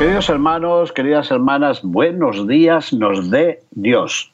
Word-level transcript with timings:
Queridos 0.00 0.30
hermanos, 0.30 0.92
queridas 0.92 1.30
hermanas, 1.30 1.82
buenos 1.82 2.48
días 2.48 2.90
nos 2.94 3.30
dé 3.30 3.60
Dios. 3.70 4.32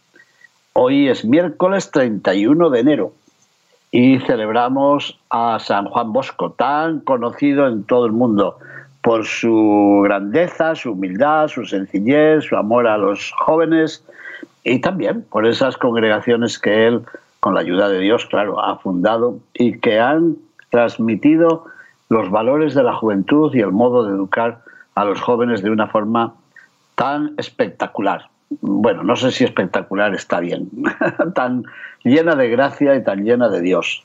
Hoy 0.74 1.08
es 1.08 1.24
miércoles 1.24 1.90
31 1.90 2.70
de 2.70 2.78
enero 2.78 3.12
y 3.90 4.20
celebramos 4.20 5.18
a 5.28 5.58
San 5.58 5.86
Juan 5.86 6.12
Bosco, 6.12 6.52
tan 6.52 7.00
conocido 7.00 7.66
en 7.66 7.82
todo 7.82 8.06
el 8.06 8.12
mundo 8.12 8.58
por 9.02 9.26
su 9.26 10.02
grandeza, 10.04 10.76
su 10.76 10.92
humildad, 10.92 11.48
su 11.48 11.64
sencillez, 11.64 12.44
su 12.44 12.54
amor 12.54 12.86
a 12.86 12.96
los 12.96 13.32
jóvenes 13.32 14.04
y 14.62 14.78
también 14.78 15.22
por 15.22 15.48
esas 15.48 15.76
congregaciones 15.76 16.60
que 16.60 16.86
él, 16.86 17.02
con 17.40 17.54
la 17.54 17.60
ayuda 17.62 17.88
de 17.88 17.98
Dios, 17.98 18.24
claro, 18.26 18.64
ha 18.64 18.78
fundado 18.78 19.40
y 19.52 19.80
que 19.80 19.98
han 19.98 20.36
transmitido 20.70 21.64
los 22.08 22.30
valores 22.30 22.72
de 22.74 22.84
la 22.84 22.94
juventud 22.94 23.52
y 23.52 23.58
el 23.62 23.72
modo 23.72 24.04
de 24.04 24.14
educar 24.14 24.60
a 24.96 25.04
los 25.04 25.20
jóvenes 25.20 25.62
de 25.62 25.70
una 25.70 25.86
forma 25.86 26.34
tan 26.96 27.34
espectacular 27.38 28.28
bueno, 28.48 29.02
no 29.02 29.16
sé 29.16 29.32
si 29.32 29.44
espectacular 29.44 30.14
está 30.14 30.40
bien, 30.40 30.70
tan 31.34 31.64
llena 32.04 32.34
de 32.36 32.48
gracia 32.48 32.94
y 32.94 33.02
tan 33.02 33.24
llena 33.24 33.48
de 33.48 33.60
Dios. 33.60 34.04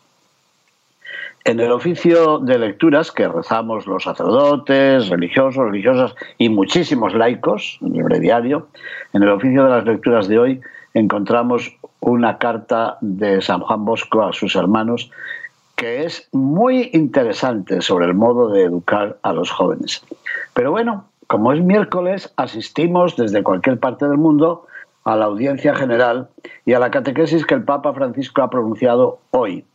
En 1.44 1.60
el 1.60 1.72
oficio 1.72 2.38
de 2.38 2.60
lecturas 2.60 3.12
que 3.12 3.28
rezamos 3.28 3.88
los 3.88 4.04
sacerdotes, 4.04 5.10
religiosos, 5.10 5.66
religiosas 5.66 6.16
y 6.38 6.50
muchísimos 6.50 7.16
laicos, 7.16 7.80
en 7.82 7.96
el 7.96 8.04
breviario, 8.04 8.68
en 9.14 9.24
el 9.24 9.30
oficio 9.30 9.64
de 9.64 9.70
las 9.70 9.86
lecturas 9.86 10.28
de 10.28 10.38
hoy 10.38 10.62
encontramos 10.94 11.76
una 12.00 12.38
carta 12.38 12.98
de 13.02 13.42
San 13.42 13.62
Juan 13.62 13.86
Bosco 13.86 14.24
a 14.24 14.34
sus 14.34 14.56
hermanos 14.56 15.10
que 15.76 16.04
es 16.04 16.30
muy 16.32 16.92
interesante 16.94 17.82
sobre 17.82 18.06
el 18.06 18.14
modo 18.14 18.50
de 18.50 18.64
educar 18.64 19.18
a 19.24 19.34
los 19.34 19.50
jóvenes. 19.50 20.04
Pero 20.54 20.72
bueno, 20.72 21.06
como 21.28 21.54
es 21.54 21.62
miércoles, 21.62 22.34
asistimos 22.36 23.16
desde 23.16 23.44
cualquier 23.44 23.80
parte 23.80 24.08
del 24.08 24.18
mundo 24.18 24.68
a 25.04 25.16
la 25.16 25.26
audiencia 25.26 25.74
general 25.76 26.30
y 26.66 26.74
a 26.74 26.80
la 26.80 26.92
catequesis 26.92 27.46
que 27.46 27.56
el 27.56 27.64
Papa 27.64 27.94
Francisco 27.94 28.42
ha 28.42 28.50
pronunciado 28.50 29.20
hoy 29.32 29.66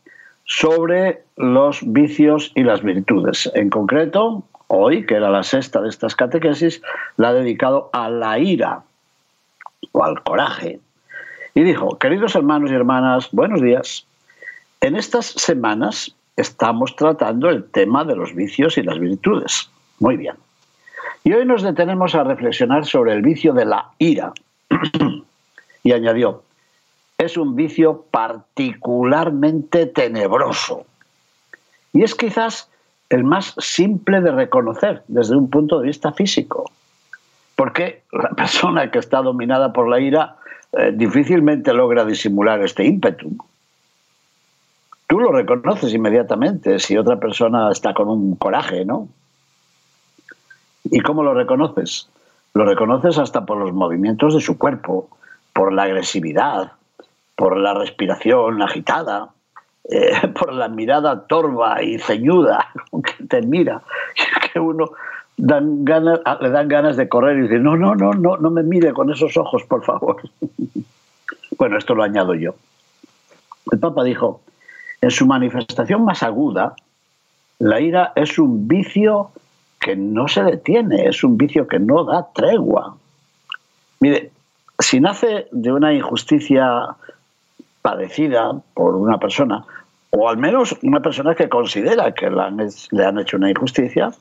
sobre 0.45 1.23
los 1.35 1.81
vicios 1.83 2.51
y 2.55 2.63
las 2.63 2.81
virtudes. 2.81 3.51
En 3.53 3.69
concreto, 3.69 4.43
hoy, 4.67 5.05
que 5.05 5.15
era 5.15 5.29
la 5.29 5.43
sexta 5.43 5.81
de 5.81 5.89
estas 5.89 6.15
catequesis, 6.15 6.81
la 7.17 7.29
ha 7.29 7.33
dedicado 7.33 7.89
a 7.91 8.09
la 8.09 8.39
ira 8.39 8.83
o 9.91 10.03
al 10.03 10.23
coraje. 10.23 10.79
Y 11.53 11.63
dijo, 11.63 11.97
queridos 11.97 12.35
hermanos 12.35 12.71
y 12.71 12.75
hermanas, 12.75 13.29
buenos 13.31 13.61
días. 13.61 14.05
En 14.79 14.95
estas 14.95 15.25
semanas 15.25 16.15
estamos 16.35 16.95
tratando 16.95 17.49
el 17.49 17.63
tema 17.65 18.05
de 18.05 18.15
los 18.15 18.33
vicios 18.35 18.77
y 18.77 18.83
las 18.83 18.99
virtudes. 18.99 19.69
Muy 19.99 20.17
bien. 20.17 20.35
Y 21.27 21.33
hoy 21.33 21.43
nos 21.43 21.61
detenemos 21.61 22.15
a 22.15 22.23
reflexionar 22.23 22.85
sobre 22.85 23.11
el 23.11 23.21
vicio 23.21 23.51
de 23.51 23.65
la 23.65 23.91
ira. 23.97 24.31
y 25.83 25.91
añadió, 25.91 26.43
es 27.17 27.35
un 27.35 27.53
vicio 27.53 28.05
particularmente 28.09 29.87
tenebroso. 29.87 30.85
Y 31.91 32.03
es 32.03 32.15
quizás 32.15 32.71
el 33.09 33.25
más 33.25 33.55
simple 33.57 34.21
de 34.21 34.31
reconocer 34.31 35.03
desde 35.09 35.35
un 35.35 35.49
punto 35.49 35.81
de 35.81 35.87
vista 35.87 36.13
físico. 36.13 36.71
Porque 37.57 38.03
la 38.13 38.29
persona 38.37 38.89
que 38.89 38.99
está 38.99 39.21
dominada 39.21 39.73
por 39.73 39.89
la 39.89 39.99
ira 39.99 40.37
eh, 40.71 40.93
difícilmente 40.95 41.73
logra 41.73 42.05
disimular 42.05 42.63
este 42.63 42.85
ímpetu. 42.85 43.35
Tú 45.07 45.19
lo 45.19 45.33
reconoces 45.33 45.93
inmediatamente 45.93 46.79
si 46.79 46.95
otra 46.95 47.19
persona 47.19 47.69
está 47.69 47.93
con 47.93 48.07
un 48.07 48.37
coraje, 48.37 48.85
¿no? 48.85 49.09
¿Y 50.85 50.99
cómo 51.01 51.23
lo 51.23 51.33
reconoces? 51.33 52.09
Lo 52.53 52.65
reconoces 52.65 53.17
hasta 53.17 53.45
por 53.45 53.57
los 53.57 53.73
movimientos 53.73 54.33
de 54.33 54.41
su 54.41 54.57
cuerpo, 54.57 55.09
por 55.53 55.73
la 55.73 55.83
agresividad, 55.83 56.71
por 57.35 57.57
la 57.57 57.73
respiración 57.73 58.61
agitada, 58.61 59.29
eh, 59.89 60.27
por 60.39 60.53
la 60.53 60.67
mirada 60.67 61.27
torva 61.27 61.81
y 61.83 61.99
ceñuda 61.99 62.67
que 63.03 63.23
te 63.25 63.41
mira, 63.41 63.81
que 64.53 64.59
uno 64.59 64.91
dan 65.37 65.85
ah, 66.25 66.37
le 66.41 66.49
dan 66.49 66.67
ganas 66.67 66.97
de 66.97 67.07
correr 67.07 67.37
y 67.37 67.41
decir, 67.43 67.61
no, 67.61 67.77
no, 67.77 67.95
no, 67.95 68.11
no, 68.13 68.37
no 68.37 68.49
me 68.49 68.63
mire 68.63 68.91
con 68.91 69.11
esos 69.11 69.37
ojos, 69.37 69.63
por 69.65 69.83
favor. 69.83 70.17
Bueno, 71.57 71.77
esto 71.77 71.95
lo 71.95 72.03
añado 72.03 72.33
yo. 72.33 72.55
El 73.71 73.79
Papa 73.79 74.03
dijo, 74.03 74.41
en 75.01 75.11
su 75.11 75.27
manifestación 75.27 76.03
más 76.05 76.23
aguda, 76.23 76.75
la 77.59 77.79
ira 77.79 78.13
es 78.15 78.39
un 78.39 78.67
vicio 78.67 79.31
que 79.87 79.95
no 79.95 80.27
se 80.27 80.43
detiene, 80.43 81.07
es 81.07 81.23
un 81.23 81.37
vicio 81.37 81.65
que 81.65 81.79
no 81.79 82.03
da 82.03 82.27
tregua. 82.33 82.97
Mire, 84.01 84.31
si 84.77 84.99
nace 84.99 85.47
de 85.53 85.71
una 85.71 85.93
injusticia 85.93 86.93
padecida 87.81 88.61
por 88.73 88.97
una 88.97 89.17
persona, 89.17 89.63
o 90.09 90.27
al 90.27 90.35
menos 90.35 90.75
una 90.83 90.99
persona 90.99 91.35
que 91.35 91.47
considera 91.47 92.13
que 92.13 92.29
le 92.29 93.05
han 93.05 93.17
hecho 93.17 93.37
una 93.37 93.49
injusticia, 93.49 94.11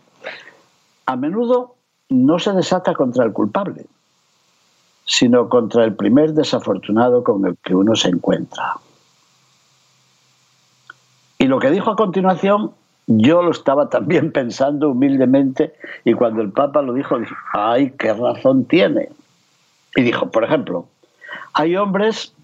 a 1.05 1.17
menudo 1.17 1.75
no 2.11 2.39
se 2.39 2.53
desata 2.53 2.95
contra 2.95 3.25
el 3.25 3.33
culpable, 3.33 3.87
sino 5.05 5.49
contra 5.49 5.83
el 5.83 5.97
primer 5.97 6.33
desafortunado 6.33 7.25
con 7.25 7.45
el 7.45 7.57
que 7.57 7.75
uno 7.75 7.97
se 7.97 8.11
encuentra. 8.11 8.75
Y 11.39 11.49
lo 11.49 11.59
que 11.59 11.73
dijo 11.73 11.91
a 11.91 11.97
continuación 11.97 12.71
yo 13.07 13.43
lo 13.43 13.51
estaba 13.51 13.89
también 13.89 14.33
pensando 14.33 14.91
humildemente 14.91 15.75
y 16.05 16.15
cuando 16.15 16.43
el 16.43 16.53
Papa 16.53 16.83
lo 16.83 16.93
dijo, 16.93 17.19
dije, 17.19 17.35
ay, 17.53 17.93
qué 17.99 18.13
razón 18.13 18.65
tiene. 18.65 19.09
Y 19.95 20.03
dijo, 20.03 20.31
por 20.31 20.45
ejemplo, 20.45 20.87
hay 21.55 21.77
hombres 21.77 22.35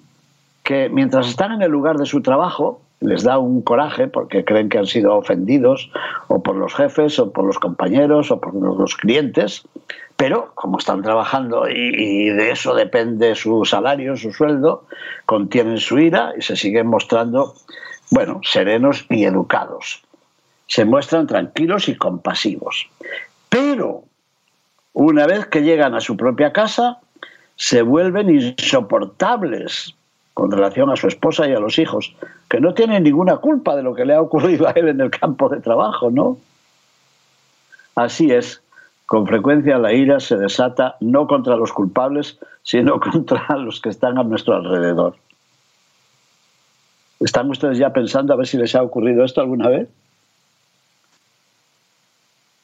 que 0.63 0.89
mientras 0.89 1.29
están 1.29 1.53
en 1.53 1.63
el 1.63 1.71
lugar 1.71 1.99
de 1.99 2.07
su 2.07 2.23
trabajo, 2.23 2.81
les 3.01 3.25
da 3.25 3.39
un 3.39 3.63
coraje 3.63 4.07
porque 4.07 4.45
creen 4.45 4.69
que 4.69 4.79
han 4.79 4.87
sido 4.87 5.17
ofendidos 5.17 5.91
o 6.29 6.43
por 6.43 6.55
los 6.55 6.73
jefes 6.73 7.19
o 7.19 7.33
por 7.33 7.45
los 7.45 7.59
compañeros 7.59 8.31
o 8.31 8.41
por 8.41 8.55
los 8.55 8.97
clientes, 8.97 9.67
pero 10.17 10.53
como 10.55 10.79
están 10.79 11.03
trabajando 11.03 11.69
y, 11.69 12.31
de 12.31 12.53
eso 12.53 12.75
depende 12.75 13.35
su 13.35 13.65
salario, 13.65 14.17
su 14.17 14.33
sueldo, 14.33 14.85
contienen 15.27 15.79
su 15.79 15.99
ira 15.99 16.33
y 16.39 16.43
se 16.43 16.55
siguen 16.55 16.87
mostrando, 16.87 17.55
bueno, 18.13 18.41
serenos 18.45 19.05
y 19.11 19.25
educados 19.25 20.05
se 20.73 20.87
muestran 20.87 21.27
tranquilos 21.27 21.91
y 21.91 21.97
compasivos. 21.97 22.89
Pero 23.51 24.05
una 24.95 25.27
vez 25.27 25.45
que 25.45 25.61
llegan 25.61 25.95
a 25.95 26.01
su 26.01 26.17
propia 26.17 26.55
casa, 26.55 26.99
se 27.57 27.83
vuelven 27.83 28.31
insoportables 28.31 29.95
con 30.33 30.51
relación 30.51 30.89
a 30.89 30.97
su 30.97 31.09
esposa 31.09 31.47
y 31.47 31.53
a 31.53 31.61
los 31.61 31.79
hijos, 31.79 32.17
que 32.49 32.59
no 32.59 32.73
tienen 32.73 33.03
ninguna 33.03 33.37
culpa 33.37 33.77
de 33.77 33.83
lo 33.83 33.95
que 33.95 34.07
le 34.07 34.15
ha 34.15 34.23
ocurrido 34.23 34.67
a 34.67 34.71
él 34.71 34.89
en 34.89 35.03
el 35.03 35.11
campo 35.11 35.51
de 35.51 35.61
trabajo, 35.61 36.11
¿no? 36.11 36.39
Así 37.95 38.31
es, 38.31 38.63
con 39.05 39.27
frecuencia 39.27 39.77
la 39.77 39.93
ira 39.93 40.21
se 40.21 40.39
desata 40.39 40.97
no 41.01 41.27
contra 41.27 41.57
los 41.57 41.71
culpables, 41.71 42.39
sino 42.63 42.99
contra 43.13 43.59
los 43.59 43.79
que 43.79 43.91
están 43.91 44.17
a 44.17 44.23
nuestro 44.23 44.55
alrededor. 44.55 45.17
¿Están 47.21 47.51
ustedes 47.51 47.77
ya 47.77 47.93
pensando 47.93 48.33
a 48.33 48.37
ver 48.37 48.47
si 48.47 48.57
les 48.57 48.75
ha 48.75 48.83
ocurrido 48.83 49.23
esto 49.23 49.43
alguna 49.43 49.69
vez? 49.69 49.91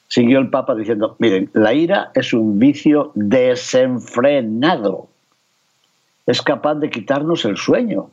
Siguió 0.09 0.39
el 0.39 0.49
Papa 0.49 0.75
diciendo, 0.75 1.15
miren, 1.19 1.49
la 1.53 1.73
ira 1.73 2.11
es 2.13 2.33
un 2.33 2.59
vicio 2.59 3.11
desenfrenado, 3.15 5.07
es 6.25 6.41
capaz 6.41 6.75
de 6.75 6.89
quitarnos 6.89 7.45
el 7.45 7.55
sueño, 7.55 8.09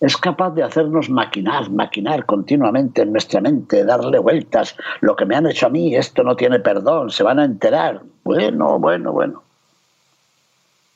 es 0.00 0.16
capaz 0.16 0.50
de 0.50 0.62
hacernos 0.62 1.08
maquinar, 1.08 1.70
maquinar 1.70 2.26
continuamente 2.26 3.02
en 3.02 3.12
nuestra 3.12 3.40
mente, 3.40 3.84
darle 3.84 4.18
vueltas, 4.18 4.76
lo 5.00 5.14
que 5.14 5.26
me 5.26 5.36
han 5.36 5.46
hecho 5.46 5.66
a 5.66 5.70
mí, 5.70 5.94
esto 5.94 6.22
no 6.24 6.36
tiene 6.36 6.58
perdón, 6.58 7.10
se 7.10 7.22
van 7.22 7.38
a 7.38 7.44
enterar. 7.44 8.02
Bueno, 8.24 8.78
bueno, 8.78 9.12
bueno. 9.12 9.42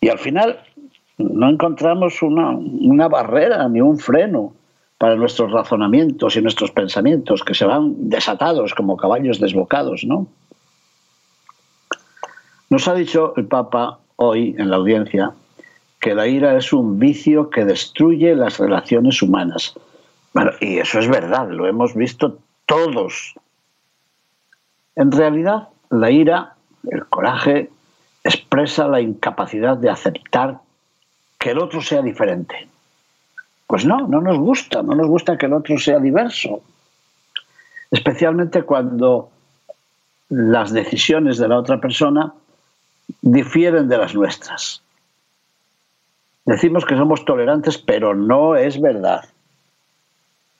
Y 0.00 0.08
al 0.08 0.18
final 0.18 0.60
no 1.18 1.48
encontramos 1.48 2.20
una, 2.22 2.50
una 2.50 3.08
barrera 3.08 3.68
ni 3.68 3.80
un 3.80 3.98
freno 3.98 4.54
para 5.04 5.16
nuestros 5.16 5.52
razonamientos 5.52 6.34
y 6.34 6.40
nuestros 6.40 6.70
pensamientos, 6.70 7.44
que 7.44 7.52
se 7.52 7.66
van 7.66 8.08
desatados 8.08 8.72
como 8.72 8.96
caballos 8.96 9.38
desbocados, 9.38 10.02
¿no? 10.04 10.28
Nos 12.70 12.88
ha 12.88 12.94
dicho 12.94 13.34
el 13.36 13.44
Papa 13.44 13.98
hoy 14.16 14.56
en 14.56 14.70
la 14.70 14.76
audiencia 14.76 15.32
que 16.00 16.14
la 16.14 16.26
ira 16.26 16.56
es 16.56 16.72
un 16.72 16.98
vicio 16.98 17.50
que 17.50 17.66
destruye 17.66 18.34
las 18.34 18.56
relaciones 18.58 19.20
humanas. 19.20 19.74
Bueno, 20.32 20.52
y 20.58 20.78
eso 20.78 20.98
es 21.00 21.08
verdad, 21.08 21.50
lo 21.50 21.66
hemos 21.66 21.94
visto 21.94 22.38
todos. 22.64 23.34
En 24.96 25.12
realidad, 25.12 25.68
la 25.90 26.10
ira, 26.10 26.54
el 26.90 27.04
coraje, 27.04 27.68
expresa 28.24 28.88
la 28.88 29.02
incapacidad 29.02 29.76
de 29.76 29.90
aceptar 29.90 30.60
que 31.38 31.50
el 31.50 31.58
otro 31.58 31.82
sea 31.82 32.00
diferente. 32.00 32.68
Pues 33.66 33.84
no, 33.86 34.06
no 34.08 34.20
nos 34.20 34.38
gusta, 34.38 34.82
no 34.82 34.94
nos 34.94 35.06
gusta 35.06 35.38
que 35.38 35.46
el 35.46 35.54
otro 35.54 35.78
sea 35.78 35.98
diverso. 35.98 36.60
Especialmente 37.90 38.62
cuando 38.62 39.30
las 40.28 40.72
decisiones 40.72 41.38
de 41.38 41.48
la 41.48 41.58
otra 41.58 41.80
persona 41.80 42.32
difieren 43.22 43.88
de 43.88 43.98
las 43.98 44.14
nuestras. 44.14 44.82
Decimos 46.44 46.84
que 46.84 46.96
somos 46.96 47.24
tolerantes, 47.24 47.78
pero 47.78 48.14
no 48.14 48.56
es 48.56 48.80
verdad. 48.80 49.24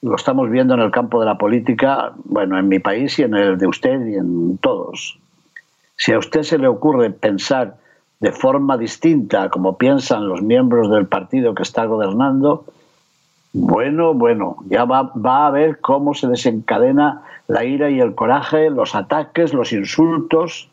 Lo 0.01 0.15
estamos 0.15 0.49
viendo 0.49 0.73
en 0.73 0.79
el 0.79 0.91
campo 0.91 1.19
de 1.19 1.25
la 1.25 1.37
política, 1.37 2.13
bueno, 2.23 2.57
en 2.57 2.67
mi 2.67 2.79
país 2.79 3.17
y 3.19 3.23
en 3.23 3.35
el 3.35 3.57
de 3.57 3.67
usted 3.67 4.05
y 4.05 4.15
en 4.15 4.57
todos. 4.59 5.19
Si 5.97 6.11
a 6.11 6.19
usted 6.19 6.43
se 6.43 6.57
le 6.57 6.67
ocurre 6.67 7.11
pensar 7.11 7.77
de 8.19 8.31
forma 8.31 8.77
distinta 8.77 9.49
como 9.49 9.77
piensan 9.77 10.27
los 10.27 10.41
miembros 10.41 10.89
del 10.89 11.07
partido 11.07 11.53
que 11.53 11.63
está 11.63 11.85
gobernando, 11.85 12.65
bueno, 13.57 14.13
bueno, 14.13 14.57
ya 14.67 14.83
va, 14.83 15.13
va, 15.13 15.47
a 15.47 15.49
ver 15.49 15.79
cómo 15.79 16.13
se 16.13 16.27
desencadena 16.27 17.21
la 17.47 17.63
ira 17.63 17.89
y 17.89 18.01
el 18.01 18.13
coraje, 18.13 18.69
los 18.69 18.95
ataques, 18.95 19.53
los 19.53 19.71
insultos. 19.71 20.69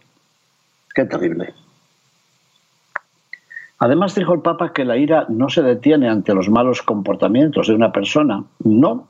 Qué 0.92 1.04
terrible. 1.04 1.54
Además 3.78 4.16
dijo 4.16 4.34
el 4.34 4.40
Papa 4.40 4.72
que 4.72 4.84
la 4.84 4.96
ira 4.96 5.26
no 5.28 5.48
se 5.48 5.62
detiene 5.62 6.08
ante 6.08 6.34
los 6.34 6.48
malos 6.48 6.82
comportamientos 6.82 7.68
de 7.68 7.74
una 7.74 7.92
persona, 7.92 8.42
no. 8.64 9.06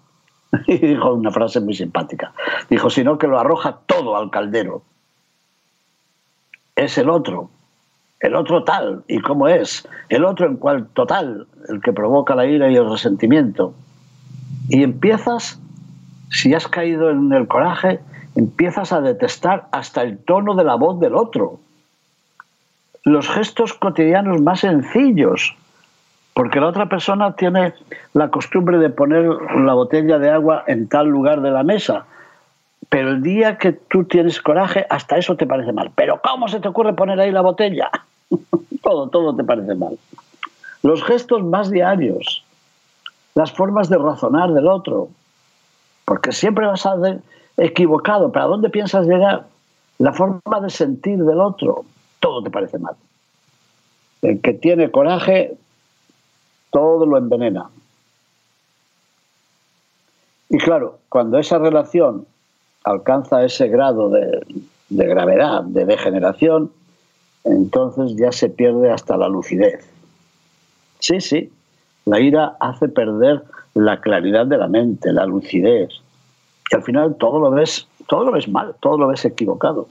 Y 0.67 0.77
dijo 0.77 1.15
una 1.15 1.31
frase 1.31 1.61
muy 1.61 1.73
simpática. 1.73 2.35
Dijo, 2.69 2.91
sino 2.91 3.17
que 3.17 3.27
lo 3.27 3.39
arroja 3.39 3.79
todo 3.87 4.19
al 4.19 4.29
caldero. 4.31 4.83
Es 6.77 6.99
el 6.99 7.09
otro, 7.09 7.49
el 8.23 8.37
otro 8.37 8.63
tal 8.63 9.03
y 9.09 9.21
cómo 9.21 9.49
es, 9.49 9.87
el 10.09 10.25
otro 10.25 10.47
en 10.47 10.57
cual 10.57 10.87
total, 10.95 11.47
el 11.69 11.83
que 11.83 11.93
provoca 11.93 12.37
la 12.37 12.47
ira 12.47 12.71
y 12.71 12.77
el 12.77 12.89
resentimiento. 12.89 13.75
Y 14.69 14.85
empiezas, 14.85 15.61
si 16.31 16.55
has 16.55 16.69
caído 16.69 17.11
en 17.11 17.33
el 17.33 17.49
coraje, 17.49 17.99
empiezas 18.37 18.93
a 18.93 19.01
detestar 19.01 19.67
hasta 19.73 20.03
el 20.03 20.19
tono 20.19 20.55
de 20.55 20.65
la 20.65 20.77
voz 20.77 21.01
del 21.01 21.17
otro. 21.17 21.59
Los 23.03 23.29
gestos 23.29 23.75
cotidianos 23.75 24.41
más 24.41 24.61
sencillos, 24.61 25.57
porque 26.33 26.61
la 26.61 26.69
otra 26.69 26.89
persona 26.89 27.35
tiene 27.35 27.75
la 28.15 28.31
costumbre 28.31 28.79
de 28.79 28.89
poner 28.89 29.25
la 29.65 29.75
botella 29.75 30.21
de 30.21 30.31
agua 30.31 30.63
en 30.69 30.89
tal 30.89 31.09
lugar 31.09 31.43
de 31.43 31.51
la 31.51 31.65
mesa, 31.65 32.07
pero 32.89 33.11
el 33.11 33.23
día 33.23 33.59
que 33.59 33.73
tú 33.73 34.05
tienes 34.05 34.41
coraje, 34.41 34.87
hasta 34.91 35.17
eso 35.17 35.37
te 35.37 35.47
parece 35.47 35.73
mal. 35.73 35.91
Pero 35.95 36.21
¿cómo 36.23 36.49
se 36.49 36.61
te 36.61 36.69
ocurre 36.69 36.95
poner 36.95 37.19
ahí 37.21 37.31
la 37.31 37.41
botella? 37.41 37.91
todo, 38.83 39.09
todo 39.09 39.35
te 39.35 39.45
parece 39.45 39.75
mal. 39.75 39.99
Los 40.83 41.03
gestos 41.05 41.45
más 41.45 41.71
diarios, 41.71 42.45
las 43.35 43.53
formas 43.53 43.89
de 43.89 43.99
razonar 43.99 44.53
del 44.53 44.67
otro, 44.67 45.09
porque 46.05 46.33
siempre 46.33 46.67
vas 46.67 46.85
a 46.87 47.01
ser 47.01 47.21
equivocado. 47.57 48.33
¿Para 48.33 48.47
dónde 48.47 48.69
piensas 48.69 49.07
llegar? 49.07 49.47
La 49.99 50.13
forma 50.13 50.61
de 50.61 50.71
sentir 50.71 51.19
del 51.19 51.41
otro, 51.41 51.85
todo 52.21 52.43
te 52.43 52.51
parece 52.51 52.79
mal. 52.79 52.97
El 54.23 54.41
que 54.41 54.55
tiene 54.55 54.91
coraje, 54.91 55.57
todo 56.71 57.07
lo 57.07 57.17
envenena. 57.17 57.71
Y 60.49 60.59
claro, 60.59 60.99
cuando 61.09 61.39
esa 61.39 61.59
relación 61.59 62.27
alcanza 62.85 63.45
ese 63.45 63.69
grado 63.69 64.11
de, 64.11 64.43
de 64.89 65.07
gravedad, 65.07 65.63
de 65.63 65.85
degeneración, 65.85 66.71
entonces 67.45 68.17
ya 68.17 68.33
se 68.33 68.49
pierde 68.49 68.91
hasta 68.91 69.17
la 69.17 69.29
lucidez. 69.29 69.89
Sí, 70.99 71.21
sí, 71.21 71.51
la 72.05 72.21
ira 72.21 72.57
hace 72.61 72.89
perder 72.89 73.43
la 73.75 74.01
claridad 74.01 74.47
de 74.47 74.59
la 74.59 74.69
mente, 74.69 75.13
la 75.13 75.27
lucidez. 75.27 75.91
Y 76.71 76.77
al 76.77 76.83
final 76.83 77.17
todo 77.17 77.41
lo 77.41 77.51
ves, 77.51 77.89
todo 78.07 78.25
lo 78.25 78.33
ves 78.33 78.49
mal, 78.49 78.75
todo 78.81 78.99
lo 78.99 79.09
ves 79.09 79.25
equivocado. 79.25 79.89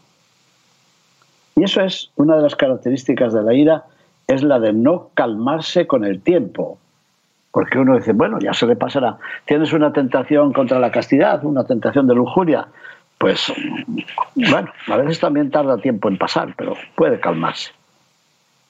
Y 1.56 1.64
eso 1.64 1.82
es 1.82 2.12
una 2.16 2.38
de 2.38 2.44
las 2.44 2.56
características 2.56 3.34
de 3.34 3.44
la 3.44 3.54
ira, 3.54 3.86
es 4.28 4.44
la 4.44 4.60
de 4.60 4.74
no 4.74 5.10
calmarse 5.14 5.88
con 5.88 6.06
el 6.06 6.22
tiempo. 6.22 6.78
Porque 7.52 7.80
uno 7.80 7.98
dice, 7.98 8.14
bueno, 8.14 8.40
ya 8.40 8.54
se 8.54 8.66
le 8.66 8.76
pasará. 8.76 9.18
Tienes 9.46 9.74
una 9.74 9.92
tentación 9.92 10.54
contra 10.54 10.80
la 10.80 10.92
castidad, 10.92 11.44
una 11.44 11.66
tentación 11.66 12.08
de 12.08 12.16
lujuria, 12.16 12.68
pues 13.18 13.54
bueno, 14.36 14.72
a 14.88 14.98
veces 14.98 15.20
también 15.20 15.52
tarda 15.52 15.78
tiempo 15.78 16.10
en 16.10 16.18
pasar, 16.18 16.56
pero 16.58 16.76
puede 16.96 17.20
calmarse. 17.20 17.72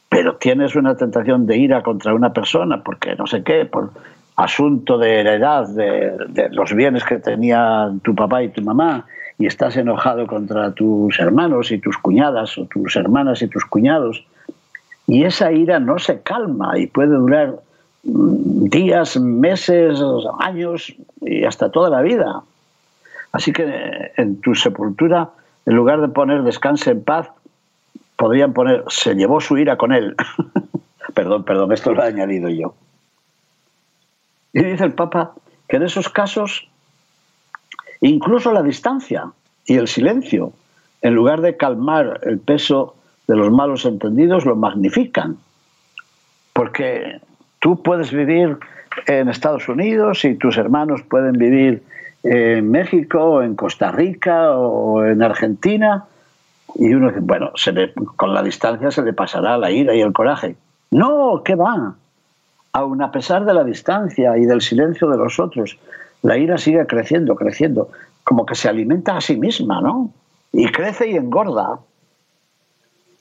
Pero 0.10 0.36
tienes 0.36 0.76
una 0.76 0.98
tentación 0.98 1.46
de 1.46 1.58
ira 1.58 1.84
contra 1.84 2.14
una 2.14 2.34
persona 2.34 2.84
porque 2.84 3.16
no 3.16 3.28
sé 3.28 3.44
qué, 3.44 3.66
por 3.66 3.92
asunto 4.36 4.98
de 4.98 5.22
heredad 5.22 5.70
de, 5.70 6.18
de 6.28 6.50
los 6.50 6.74
bienes 6.74 7.06
que 7.06 7.18
tenían 7.18 8.02
tu 8.02 8.14
papá 8.14 8.44
y 8.44 8.50
tu 8.50 8.62
mamá, 8.62 9.06
y 9.38 9.46
estás 9.46 9.78
enojado 9.78 10.28
contra 10.28 10.72
tus 10.74 11.18
hermanos 11.20 11.72
y 11.72 11.80
tus 11.80 11.98
cuñadas, 11.98 12.58
o 12.58 12.66
tus 12.66 12.96
hermanas 12.96 13.42
y 13.42 13.48
tus 13.48 13.64
cuñados, 13.66 14.26
y 15.08 15.24
esa 15.24 15.52
ira 15.52 15.80
no 15.80 15.98
se 15.98 16.22
calma 16.22 16.78
y 16.78 16.88
puede 16.88 17.16
durar 17.16 17.56
días, 18.04 19.20
meses, 19.20 20.00
años 20.40 20.94
y 21.22 21.44
hasta 21.44 21.72
toda 21.72 21.90
la 21.90 22.02
vida. 22.02 22.42
Así 23.32 23.54
que 23.54 24.12
en 24.18 24.42
tu 24.42 24.56
sepultura, 24.56 25.30
en 25.66 25.76
lugar 25.76 26.02
de 26.02 26.08
poner 26.08 26.44
descanse 26.44 26.92
en 26.92 27.04
paz, 27.04 27.30
podrían 28.16 28.54
poner 28.54 28.84
se 28.88 29.16
llevó 29.16 29.40
su 29.40 29.58
ira 29.58 29.78
con 29.78 29.94
él. 29.94 30.16
perdón, 31.14 31.44
perdón, 31.44 31.72
esto 31.72 31.94
lo 31.94 32.04
he 32.04 32.08
añadido 32.08 32.50
yo. 32.50 32.74
Y 34.54 34.64
dice 34.64 34.84
el 34.84 34.94
Papa 34.94 35.34
que 35.68 35.78
en 35.78 35.84
esos 35.84 36.10
casos, 36.10 36.68
incluso 38.02 38.52
la 38.52 38.64
distancia 38.64 39.32
y 39.66 39.78
el 39.78 39.88
silencio, 39.88 40.52
en 41.02 41.16
lugar 41.16 41.42
de 41.42 41.56
calmar 41.56 42.20
el 42.24 42.40
peso 42.40 42.96
de 43.28 43.38
los 43.38 43.52
malos 43.52 43.86
entendidos, 43.86 44.46
lo 44.46 44.56
magnifican. 44.56 45.38
Porque 46.54 47.22
tú 47.62 47.82
puedes 47.82 48.12
vivir 48.12 48.58
en 49.08 49.30
Estados 49.30 49.70
Unidos 49.70 50.26
y 50.26 50.36
tus 50.36 50.58
hermanos 50.58 51.04
pueden 51.04 51.34
vivir 51.34 51.84
en 52.24 52.70
México, 52.70 53.42
en 53.42 53.56
Costa 53.56 53.92
Rica 53.92 54.52
o 54.52 55.06
en 55.06 55.24
Argentina. 55.24 56.06
Y 56.76 56.94
uno 56.94 57.08
dice, 57.08 57.22
bueno, 57.22 57.54
con 58.18 58.34
la 58.34 58.44
distancia 58.44 58.92
se 58.92 59.02
le 59.04 59.14
pasará 59.14 59.58
la 59.58 59.72
ira 59.72 59.96
y 59.96 60.02
el 60.02 60.12
coraje. 60.12 60.56
No, 60.92 61.42
¿qué 61.46 61.56
va? 61.56 61.96
Aun 62.74 63.02
a 63.02 63.12
pesar 63.12 63.46
de 63.46 63.54
la 63.54 63.64
distancia 63.64 64.38
y 64.38 64.46
del 64.46 64.62
silencio 64.62 65.08
de 65.10 65.18
los 65.18 65.40
otros, 65.40 65.78
la 66.22 66.38
ira 66.38 66.58
sigue 66.58 66.86
creciendo, 66.88 67.36
creciendo, 67.36 67.90
como 68.24 68.46
que 68.46 68.56
se 68.56 68.70
alimenta 68.70 69.18
a 69.18 69.22
sí 69.22 69.38
misma, 69.38 69.82
¿no? 69.82 70.12
Y 70.52 70.68
crece 70.68 71.10
y 71.10 71.16
engorda. 71.16 71.80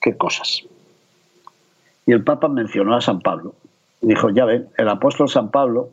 ¿Qué 0.00 0.16
cosas? 0.16 0.62
Y 2.06 2.12
el 2.12 2.24
Papa 2.24 2.48
mencionó 2.48 2.96
a 2.96 3.00
San 3.00 3.20
Pablo. 3.20 3.54
Dijo, 4.00 4.30
ya 4.30 4.44
ven, 4.44 4.68
el 4.76 4.88
apóstol 4.88 5.28
San 5.28 5.50
Pablo 5.50 5.90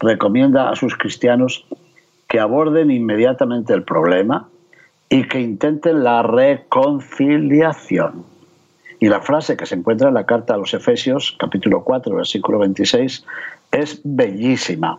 recomienda 0.00 0.70
a 0.70 0.76
sus 0.76 0.96
cristianos 0.96 1.66
que 2.28 2.40
aborden 2.40 2.90
inmediatamente 2.90 3.74
el 3.74 3.84
problema 3.84 4.48
y 5.08 5.28
que 5.28 5.40
intenten 5.40 6.02
la 6.02 6.22
reconciliación. 6.22 8.24
Y 8.98 9.08
la 9.08 9.20
frase 9.20 9.56
que 9.56 9.66
se 9.66 9.74
encuentra 9.74 10.08
en 10.08 10.14
la 10.14 10.26
carta 10.26 10.54
a 10.54 10.56
los 10.56 10.74
Efesios, 10.74 11.36
capítulo 11.38 11.84
4, 11.84 12.16
versículo 12.16 12.58
26, 12.58 13.24
es 13.70 14.00
bellísima. 14.02 14.98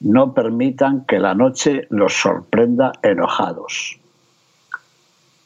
No 0.00 0.34
permitan 0.34 1.04
que 1.04 1.18
la 1.18 1.34
noche 1.34 1.86
los 1.90 2.14
sorprenda 2.14 2.92
enojados. 3.02 3.98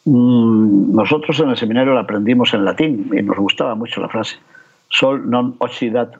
Mm, 0.04 0.94
nosotros 0.94 1.40
en 1.40 1.50
el 1.50 1.56
seminario 1.56 1.92
la 1.92 2.02
aprendimos 2.02 2.54
en 2.54 2.64
latín 2.64 3.11
y 3.12 3.23
nos 3.23 3.37
gustaba 3.37 3.75
mucho 3.75 4.00
la 4.00 4.08
frase. 4.08 4.37
Sol 4.88 5.28
non 5.28 5.56
occidat, 5.58 6.14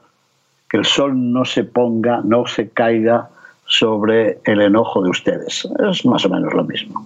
que 0.69 0.77
el 0.77 0.85
sol 0.85 1.15
no 1.15 1.45
se 1.45 1.63
ponga, 1.63 2.21
no 2.23 2.45
se 2.45 2.69
caiga 2.69 3.29
sobre 3.65 4.39
el 4.45 4.61
enojo 4.61 5.03
de 5.03 5.09
ustedes. 5.09 5.67
Es 5.89 6.05
más 6.05 6.25
o 6.25 6.29
menos 6.29 6.53
lo 6.53 6.63
mismo. 6.63 7.05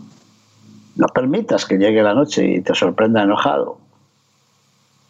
No 0.95 1.07
permitas 1.07 1.65
que 1.65 1.77
llegue 1.77 2.03
la 2.03 2.13
noche 2.13 2.45
y 2.45 2.61
te 2.61 2.75
sorprenda 2.75 3.23
enojado. 3.23 3.77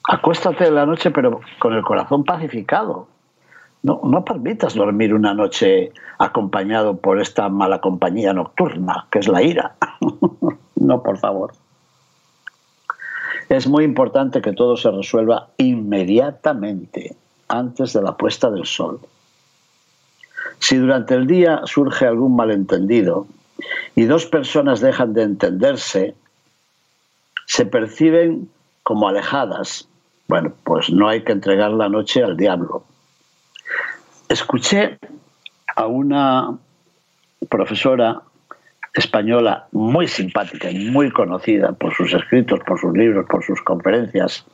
Acuéstate 0.03 0.67
en 0.67 0.75
la 0.75 0.85
noche 0.85 1.11
pero 1.11 1.41
con 1.59 1.73
el 1.73 1.83
corazón 1.83 2.23
pacificado. 2.23 3.07
No, 3.83 3.99
no 4.03 4.23
permitas 4.23 4.75
dormir 4.75 5.13
una 5.13 5.33
noche 5.33 5.91
acompañado 6.19 6.97
por 6.97 7.19
esta 7.19 7.49
mala 7.49 7.81
compañía 7.81 8.31
nocturna, 8.31 9.07
que 9.09 9.19
es 9.19 9.27
la 9.27 9.41
ira. 9.41 9.75
no, 10.75 11.01
por 11.01 11.17
favor. 11.17 11.53
Es 13.51 13.67
muy 13.67 13.83
importante 13.83 14.41
que 14.41 14.53
todo 14.53 14.77
se 14.77 14.89
resuelva 14.89 15.49
inmediatamente, 15.57 17.17
antes 17.49 17.91
de 17.91 18.01
la 18.01 18.15
puesta 18.15 18.49
del 18.49 18.65
sol. 18.65 19.01
Si 20.59 20.77
durante 20.77 21.15
el 21.15 21.27
día 21.27 21.59
surge 21.65 22.05
algún 22.05 22.33
malentendido 22.37 23.27
y 23.93 24.05
dos 24.05 24.25
personas 24.25 24.79
dejan 24.79 25.11
de 25.13 25.23
entenderse, 25.23 26.15
se 27.45 27.65
perciben 27.65 28.49
como 28.83 29.09
alejadas. 29.09 29.85
Bueno, 30.29 30.53
pues 30.63 30.89
no 30.89 31.09
hay 31.09 31.25
que 31.25 31.33
entregar 31.33 31.71
la 31.71 31.89
noche 31.89 32.23
al 32.23 32.37
diablo. 32.37 32.85
Escuché 34.29 34.97
a 35.75 35.87
una 35.87 36.57
profesora 37.49 38.21
española 38.93 39.67
muy 39.71 40.07
simpática 40.07 40.69
y 40.69 40.89
muy 40.89 41.11
conocida 41.11 41.71
por 41.73 41.93
sus 41.93 42.13
escritos, 42.13 42.59
por 42.65 42.79
sus 42.79 42.93
libros, 42.93 43.25
por 43.29 43.43
sus 43.43 43.61
conferencias, 43.61 44.45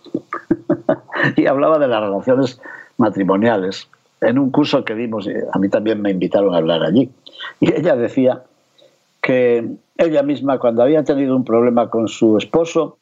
y 1.36 1.48
hablaba 1.48 1.79
de 1.79 1.88
las 1.88 2.01
relaciones 2.01 2.62
matrimoniales 2.98 3.89
en 4.22 4.39
un 4.39 4.51
curso 4.51 4.84
que 4.84 4.96
dimos, 4.96 5.27
a 5.51 5.60
mí 5.60 5.70
también 5.70 6.01
me 6.01 6.12
invitaron 6.12 6.53
a 6.53 6.58
hablar 6.58 6.84
allí, 6.84 7.10
y 7.60 7.74
ella 7.74 7.96
decía 7.96 8.44
que 9.22 9.67
ella 9.98 10.24
misma 10.24 10.60
cuando 10.60 10.84
había 10.84 11.03
tenido 11.03 11.36
un 11.36 11.44
problema 11.44 11.89
con 11.89 12.08
su 12.08 12.38
esposo, 12.38 12.98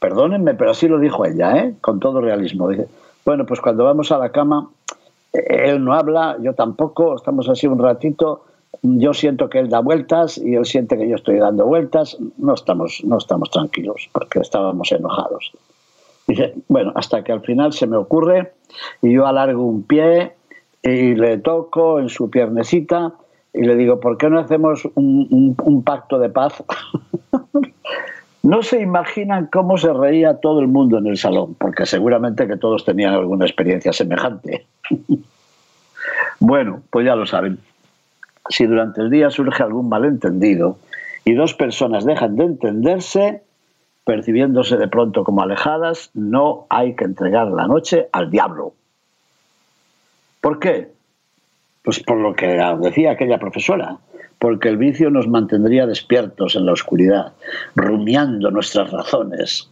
perdónenme, 0.00 0.54
pero 0.54 0.72
así 0.72 0.88
lo 0.88 0.98
dijo 0.98 1.24
ella, 1.24 1.56
¿eh? 1.56 1.74
con 1.80 2.00
todo 2.00 2.20
realismo, 2.20 2.68
dice, 2.68 2.88
bueno, 3.24 3.46
pues 3.46 3.60
cuando 3.60 3.84
vamos 3.84 4.12
a 4.12 4.18
la 4.18 4.30
cama, 4.30 4.68
él 5.32 5.82
no 5.82 5.94
habla, 5.94 6.36
yo 6.40 6.54
tampoco, 6.54 7.16
estamos 7.16 7.48
así 7.48 7.66
un 7.66 7.78
ratito, 7.78 8.44
yo 8.82 9.14
siento 9.14 9.48
que 9.48 9.58
él 9.58 9.68
da 9.68 9.80
vueltas 9.80 10.38
y 10.38 10.54
él 10.54 10.64
siente 10.64 10.96
que 10.96 11.08
yo 11.08 11.16
estoy 11.16 11.38
dando 11.38 11.66
vueltas, 11.66 12.16
no 12.38 12.54
estamos, 12.54 13.02
no 13.04 13.18
estamos 13.18 13.50
tranquilos 13.50 14.08
porque 14.12 14.40
estábamos 14.40 14.92
enojados. 14.92 15.52
Dice, 16.26 16.54
bueno, 16.68 16.92
hasta 16.94 17.22
que 17.22 17.32
al 17.32 17.42
final 17.42 17.72
se 17.72 17.86
me 17.86 17.96
ocurre 17.96 18.52
y 19.02 19.12
yo 19.12 19.26
alargo 19.26 19.64
un 19.64 19.82
pie 19.82 20.32
y 20.82 21.14
le 21.14 21.38
toco 21.38 21.98
en 21.98 22.08
su 22.08 22.30
piernecita 22.30 23.14
y 23.52 23.62
le 23.62 23.76
digo, 23.76 24.00
¿por 24.00 24.18
qué 24.18 24.28
no 24.28 24.40
hacemos 24.40 24.88
un, 24.94 25.82
pacto 25.84 26.18
de 26.18 26.28
paz? 26.28 26.62
no 28.42 28.62
se 28.62 28.80
imaginan 28.80 29.48
cómo 29.52 29.78
se 29.78 29.92
reía 29.92 30.40
todo 30.40 30.60
el 30.60 30.68
mundo 30.68 30.98
en 30.98 31.06
el 31.06 31.16
salón, 31.16 31.54
porque 31.54 31.86
seguramente 31.86 32.48
que 32.48 32.56
todos 32.56 32.84
tenían 32.84 33.14
alguna 33.14 33.44
experiencia 33.44 33.92
semejante. 33.92 34.66
bueno, 36.40 36.82
pues 36.90 37.06
ya 37.06 37.14
lo 37.14 37.26
saben. 37.26 37.58
Si 38.48 38.66
durante 38.66 39.00
el 39.00 39.10
día 39.10 39.30
surge 39.30 39.62
algún 39.62 39.88
malentendido 39.88 40.78
y 41.24 41.34
dos 41.34 41.54
personas 41.54 42.04
dejan 42.04 42.36
de 42.36 42.44
entenderse, 42.44 43.42
percibiéndose 44.04 44.76
de 44.76 44.88
pronto 44.88 45.24
como 45.24 45.42
alejadas, 45.42 46.10
no 46.14 46.66
hay 46.68 46.94
que 46.94 47.04
entregar 47.04 47.48
la 47.48 47.66
noche 47.66 48.08
al 48.12 48.30
diablo. 48.30 48.74
¿Por 50.40 50.58
qué? 50.58 50.92
Pues 51.82 52.00
por 52.00 52.18
lo 52.18 52.34
que 52.34 52.46
decía 52.80 53.12
aquella 53.12 53.38
profesora, 53.38 53.96
porque 54.38 54.68
el 54.68 54.76
vicio 54.76 55.08
nos 55.10 55.26
mantendría 55.26 55.86
despiertos 55.86 56.54
en 56.54 56.66
la 56.66 56.72
oscuridad, 56.72 57.32
rumiando 57.74 58.50
nuestras 58.50 58.90
razones 58.90 59.70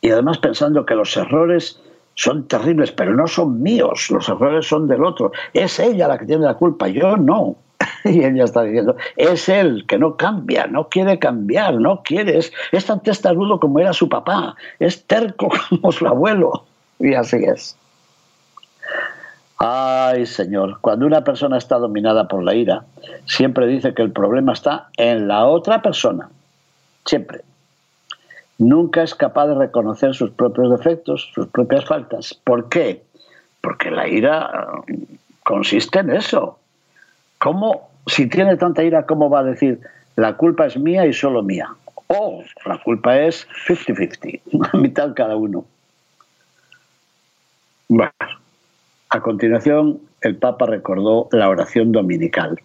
y 0.00 0.10
además 0.10 0.38
pensando 0.38 0.84
que 0.84 0.94
los 0.94 1.16
errores 1.16 1.80
son 2.14 2.48
terribles, 2.48 2.92
pero 2.92 3.14
no 3.14 3.26
son 3.26 3.62
míos, 3.62 4.10
los 4.10 4.28
errores 4.28 4.66
son 4.66 4.88
del 4.88 5.04
otro. 5.04 5.32
Es 5.52 5.78
ella 5.78 6.08
la 6.08 6.18
que 6.18 6.26
tiene 6.26 6.44
la 6.44 6.54
culpa, 6.54 6.88
yo 6.88 7.16
no. 7.16 7.56
Y 8.04 8.24
ella 8.24 8.44
está 8.44 8.62
diciendo, 8.62 8.96
es 9.16 9.48
él 9.48 9.84
que 9.86 9.98
no 9.98 10.16
cambia, 10.16 10.66
no 10.66 10.88
quiere 10.88 11.18
cambiar, 11.18 11.74
no 11.74 12.02
quiere, 12.02 12.38
es, 12.38 12.52
es 12.72 12.86
tan 12.86 13.02
testarudo 13.02 13.58
como 13.58 13.80
era 13.80 13.92
su 13.92 14.08
papá, 14.08 14.54
es 14.78 15.04
terco 15.06 15.48
como 15.68 15.92
su 15.92 16.06
abuelo. 16.06 16.64
Y 16.98 17.14
así 17.14 17.36
es. 17.36 17.76
Ay, 19.58 20.26
Señor, 20.26 20.78
cuando 20.80 21.06
una 21.06 21.24
persona 21.24 21.56
está 21.56 21.78
dominada 21.78 22.28
por 22.28 22.42
la 22.42 22.54
ira, 22.54 22.84
siempre 23.24 23.66
dice 23.66 23.94
que 23.94 24.02
el 24.02 24.12
problema 24.12 24.52
está 24.52 24.88
en 24.96 25.28
la 25.28 25.46
otra 25.46 25.80
persona. 25.82 26.28
Siempre. 27.04 27.40
Nunca 28.58 29.02
es 29.02 29.14
capaz 29.14 29.48
de 29.48 29.54
reconocer 29.54 30.14
sus 30.14 30.30
propios 30.30 30.70
defectos, 30.70 31.30
sus 31.34 31.46
propias 31.48 31.84
faltas. 31.84 32.34
¿Por 32.34 32.68
qué? 32.68 33.02
Porque 33.60 33.90
la 33.90 34.08
ira 34.08 34.82
eh, 34.88 35.06
consiste 35.42 36.00
en 36.00 36.10
eso. 36.10 36.58
¿Cómo, 37.38 37.90
si 38.06 38.26
tiene 38.28 38.56
tanta 38.56 38.82
ira, 38.82 39.06
cómo 39.06 39.30
va 39.30 39.40
a 39.40 39.44
decir 39.44 39.80
la 40.16 40.36
culpa 40.36 40.66
es 40.66 40.78
mía 40.78 41.06
y 41.06 41.12
solo 41.12 41.42
mía? 41.42 41.68
O 42.08 42.42
la 42.64 42.78
culpa 42.82 43.18
es 43.18 43.46
50-50, 43.66 44.72
mitad 44.80 45.14
cada 45.14 45.36
uno. 45.36 45.64
Bueno, 47.88 48.12
a 49.10 49.20
continuación, 49.20 50.00
el 50.20 50.36
Papa 50.36 50.66
recordó 50.66 51.28
la 51.32 51.48
oración 51.48 51.92
dominical. 51.92 52.60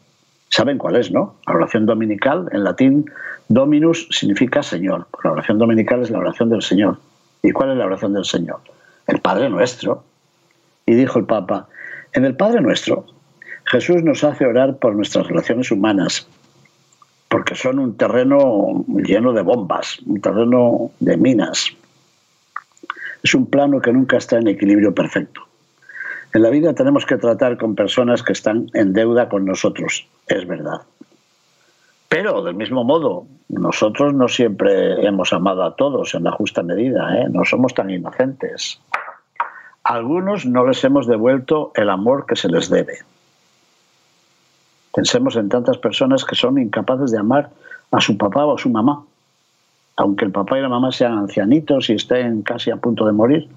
¿Saben 0.49 0.77
cuál 0.77 0.95
es, 0.95 1.11
no? 1.11 1.35
La 1.47 1.53
oración 1.53 1.85
dominical, 1.85 2.49
en 2.51 2.63
latín, 2.63 3.05
dominus 3.47 4.07
significa 4.11 4.63
Señor. 4.63 5.07
La 5.23 5.31
oración 5.31 5.57
dominical 5.59 6.01
es 6.01 6.09
la 6.09 6.19
oración 6.19 6.49
del 6.49 6.61
Señor. 6.61 6.97
¿Y 7.43 7.51
cuál 7.51 7.71
es 7.71 7.77
la 7.77 7.85
oración 7.85 8.13
del 8.13 8.25
Señor? 8.25 8.59
El 9.07 9.19
Padre 9.19 9.49
Nuestro. 9.49 10.03
Y 10.85 10.95
dijo 10.95 11.19
el 11.19 11.25
Papa, 11.25 11.67
en 12.13 12.25
el 12.25 12.35
Padre 12.35 12.61
Nuestro, 12.61 13.05
Jesús 13.71 14.03
nos 14.03 14.21
hace 14.25 14.45
orar 14.45 14.79
por 14.79 14.95
nuestras 14.95 15.27
relaciones 15.27 15.71
humanas, 15.71 16.27
porque 17.29 17.55
son 17.55 17.79
un 17.79 17.95
terreno 17.95 18.83
lleno 18.85 19.31
de 19.31 19.41
bombas, 19.43 19.99
un 20.05 20.19
terreno 20.19 20.91
de 20.99 21.15
minas. 21.15 21.71
Es 23.23 23.33
un 23.33 23.45
plano 23.45 23.79
que 23.79 23.93
nunca 23.93 24.17
está 24.17 24.39
en 24.39 24.49
equilibrio 24.49 24.93
perfecto. 24.93 25.43
En 26.33 26.41
la 26.41 26.49
vida 26.49 26.75
tenemos 26.75 27.05
que 27.05 27.15
tratar 27.15 27.57
con 27.57 27.75
personas 27.75 28.23
que 28.23 28.33
están 28.33 28.67
en 28.73 28.91
deuda 28.91 29.29
con 29.29 29.45
nosotros, 29.45 30.05
es 30.27 30.45
verdad. 30.45 30.81
Pero 32.09 32.43
del 32.43 32.55
mismo 32.55 32.83
modo, 32.83 33.25
nosotros 33.47 34.13
no 34.13 34.27
siempre 34.27 35.07
hemos 35.07 35.31
amado 35.31 35.63
a 35.63 35.77
todos 35.77 36.13
en 36.13 36.25
la 36.25 36.31
justa 36.31 36.61
medida, 36.61 37.21
¿eh? 37.21 37.29
no 37.29 37.45
somos 37.45 37.73
tan 37.73 37.89
inocentes. 37.89 38.81
A 39.85 39.93
algunos 39.93 40.45
no 40.45 40.67
les 40.67 40.83
hemos 40.83 41.07
devuelto 41.07 41.71
el 41.75 41.89
amor 41.89 42.25
que 42.25 42.35
se 42.35 42.49
les 42.49 42.69
debe. 42.69 42.97
Pensemos 44.93 45.35
en 45.35 45.49
tantas 45.49 45.77
personas 45.77 46.25
que 46.25 46.35
son 46.35 46.57
incapaces 46.57 47.11
de 47.11 47.19
amar 47.19 47.49
a 47.91 48.01
su 48.01 48.17
papá 48.17 48.45
o 48.45 48.55
a 48.55 48.57
su 48.57 48.69
mamá. 48.69 49.03
Aunque 49.97 50.25
el 50.25 50.31
papá 50.31 50.57
y 50.57 50.61
la 50.61 50.69
mamá 50.69 50.91
sean 50.91 51.17
ancianitos 51.17 51.89
y 51.89 51.93
estén 51.93 52.41
casi 52.41 52.71
a 52.71 52.77
punto 52.77 53.05
de 53.05 53.11
morir, 53.11 53.49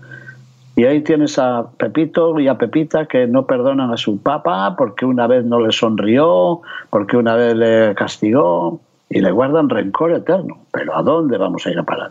y 0.76 0.85
ahí 0.85 1.03
tienes 1.03 1.38
a 1.38 1.69
Pepito 1.76 2.38
y 2.41 2.49
a 2.49 2.59
Pepita 2.59 3.07
que 3.07 3.29
no 3.29 3.47
perdonan 3.47 3.93
a 3.93 3.97
su 3.97 4.19
papá 4.19 4.75
porque 4.76 5.07
una 5.07 5.29
vez 5.29 5.45
no 5.45 5.61
le 5.61 5.71
sonrió, 5.71 6.62
porque 6.91 7.17
una 7.17 7.37
vez 7.37 7.55
le 7.55 7.95
castigó 7.95 8.81
y 9.09 9.21
le 9.21 9.31
guardan 9.31 9.69
rencor 9.69 10.12
eterno. 10.12 10.59
Pero 10.73 10.97
¿a 10.97 11.03
dónde 11.03 11.38
vamos 11.38 11.64
a 11.67 11.71
ir 11.71 11.79
a 11.79 11.85
parar? 11.85 12.11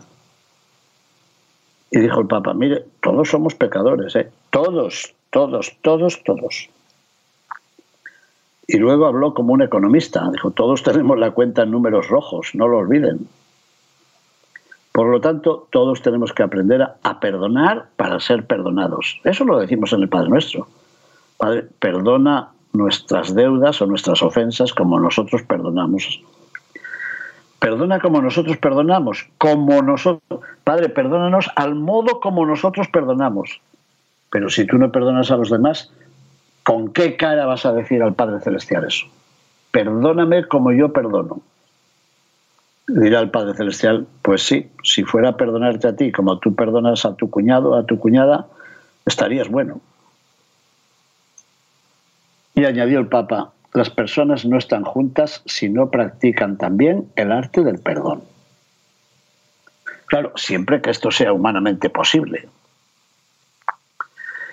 Y 1.90 1.98
dijo 1.98 2.20
el 2.20 2.26
Papa, 2.26 2.54
mire, 2.54 2.84
todos 3.02 3.28
somos 3.28 3.54
pecadores, 3.54 4.16
¿eh? 4.16 4.30
todos, 4.50 5.14
todos, 5.30 5.76
todos, 5.82 6.22
todos. 6.24 6.70
Y 8.66 8.78
luego 8.78 9.06
habló 9.06 9.34
como 9.34 9.52
un 9.52 9.62
economista, 9.62 10.28
dijo, 10.32 10.50
todos 10.50 10.82
tenemos 10.82 11.18
la 11.18 11.32
cuenta 11.32 11.62
en 11.62 11.70
números 11.70 12.08
rojos, 12.08 12.50
no 12.54 12.66
lo 12.66 12.78
olviden. 12.78 13.28
Por 14.94 15.08
lo 15.08 15.20
tanto, 15.20 15.66
todos 15.70 16.02
tenemos 16.02 16.32
que 16.32 16.44
aprender 16.44 16.80
a, 16.80 17.20
perdonar 17.20 17.88
para 17.96 18.20
ser 18.20 18.46
perdonados. 18.46 19.20
Eso 19.24 19.44
lo 19.44 19.58
decimos 19.58 19.92
en 19.92 20.02
el 20.02 20.08
Padre 20.08 20.28
Nuestro. 20.28 20.68
Padre, 21.36 21.66
perdona 21.80 22.50
nuestras 22.72 23.34
deudas 23.34 23.82
o 23.82 23.86
nuestras 23.86 24.22
ofensas 24.22 24.72
como 24.72 25.00
nosotros 25.00 25.42
perdonamos. 25.42 26.22
Perdona 27.58 27.98
como 27.98 28.22
nosotros 28.22 28.56
perdonamos, 28.58 29.26
como 29.36 29.82
nosotros. 29.82 30.40
Padre, 30.62 30.88
perdónanos 30.90 31.50
al 31.56 31.74
modo 31.74 32.20
como 32.20 32.46
nosotros 32.46 32.86
perdonamos. 32.86 33.60
Pero 34.30 34.48
si 34.48 34.64
tú 34.64 34.78
no 34.78 34.92
perdonas 34.92 35.30
a 35.32 35.36
los 35.36 35.50
demás, 35.50 35.92
¿con 36.64 36.92
qué 36.92 37.16
cara 37.16 37.46
vas 37.46 37.64
a 37.66 37.72
decir 37.72 38.02
al 38.02 38.14
Padre 38.14 38.40
Celestial 38.40 38.84
eso? 38.84 39.06
Perdóname 39.70 40.48
como 40.48 40.72
yo 40.72 40.92
perdono. 40.92 41.40
Dirá 42.88 43.20
el 43.20 43.30
Padre 43.30 43.54
Celestial, 43.54 44.06
pues 44.22 44.42
sí, 44.42 44.70
si 44.82 45.04
fuera 45.04 45.30
a 45.30 45.36
perdonarte 45.36 45.88
a 45.88 45.96
ti 45.96 46.10
como 46.10 46.38
tú 46.38 46.54
perdonas 46.54 47.04
a 47.04 47.14
tu 47.14 47.30
cuñado, 47.30 47.76
a 47.76 47.84
tu 47.84 47.98
cuñada, 47.98 48.46
estarías 49.06 49.48
bueno. 49.48 49.80
Y 52.54 52.64
añadió 52.64 52.98
el 52.98 53.08
Papa, 53.08 53.52
las 53.72 53.90
personas 53.90 54.44
no 54.44 54.58
están 54.58 54.84
juntas 54.84 55.42
si 55.46 55.68
no 55.68 55.90
practican 55.90 56.56
también 56.56 57.10
el 57.16 57.32
arte 57.32 57.62
del 57.62 57.80
perdón. 57.80 58.22
Claro, 60.06 60.32
siempre 60.36 60.80
que 60.80 60.90
esto 60.90 61.10
sea 61.10 61.32
humanamente 61.32 61.90
posible. 61.90 62.48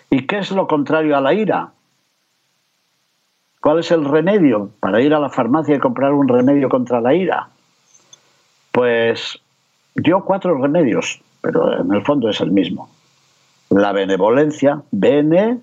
¿Y 0.10 0.26
qué 0.26 0.40
es 0.40 0.52
lo 0.52 0.68
contrario 0.68 1.16
a 1.16 1.22
la 1.22 1.34
ira? 1.34 1.72
¿Cuál 3.62 3.80
es 3.80 3.92
el 3.92 4.06
remedio 4.06 4.72
para 4.80 5.02
ir 5.02 5.14
a 5.14 5.20
la 5.20 5.30
farmacia 5.30 5.76
y 5.76 5.80
comprar 5.80 6.14
un 6.14 6.28
remedio 6.28 6.68
contra 6.68 7.00
la 7.00 7.14
ira? 7.14 7.50
Pues 8.72 9.40
dio 9.94 10.26
cuatro 10.26 10.60
remedios, 10.60 11.22
pero 11.42 11.80
en 11.80 11.94
el 11.94 12.04
fondo 12.04 12.28
es 12.28 12.42
el 12.42 12.52
mismo. 12.52 12.90
La 13.70 13.92
benevolencia, 13.92 14.82
bene 14.92 15.60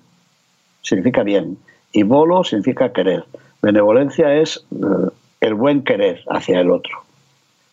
significa 0.83 1.25
bien 1.25 1.59
y 1.93 2.05
volo 2.05 2.45
significa 2.45 2.93
querer. 2.93 3.25
Benevolencia 3.62 4.33
es 4.33 4.64
eh, 4.71 5.11
el 5.40 5.55
buen 5.55 5.83
querer 5.83 6.23
hacia 6.31 6.61
el 6.61 6.71
otro. 6.71 6.99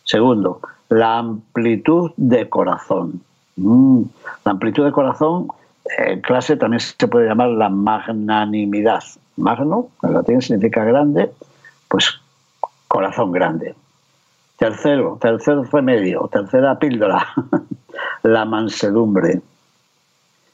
Segundo, 0.06 0.60
la 0.90 1.20
amplitud 1.20 2.12
de 2.18 2.50
corazón. 2.50 3.22
Mm, 3.58 4.02
la 4.44 4.52
amplitud 4.52 4.86
de 4.86 4.92
corazón 4.92 5.50
en 6.00 6.22
clase 6.22 6.58
también 6.58 6.80
se 6.80 7.08
puede 7.08 7.28
llamar 7.28 7.50
la 7.50 7.70
magnanimidad. 7.70 9.04
Magno, 9.38 9.90
en 10.02 10.14
latín 10.14 10.42
significa 10.42 10.84
grande, 10.84 11.32
pues 11.88 12.20
corazón 12.88 13.32
grande. 13.32 13.76
Tercero, 14.58 15.18
tercer 15.20 15.58
remedio, 15.72 16.30
tercera 16.32 16.80
píldora, 16.80 17.28
la 18.24 18.46
mansedumbre. 18.46 19.42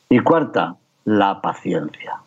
Y 0.09 0.19
cuarta, 0.19 0.75
la 1.05 1.41
paciencia. 1.41 2.19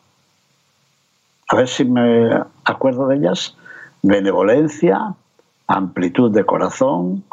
A 1.49 1.56
ver 1.56 1.68
si 1.68 1.84
me 1.84 2.30
acuerdo 2.64 3.08
de 3.08 3.16
ellas. 3.16 3.56
Benevolencia, 4.02 5.14
amplitud 5.66 6.30
de 6.30 6.44
corazón, 6.44 7.25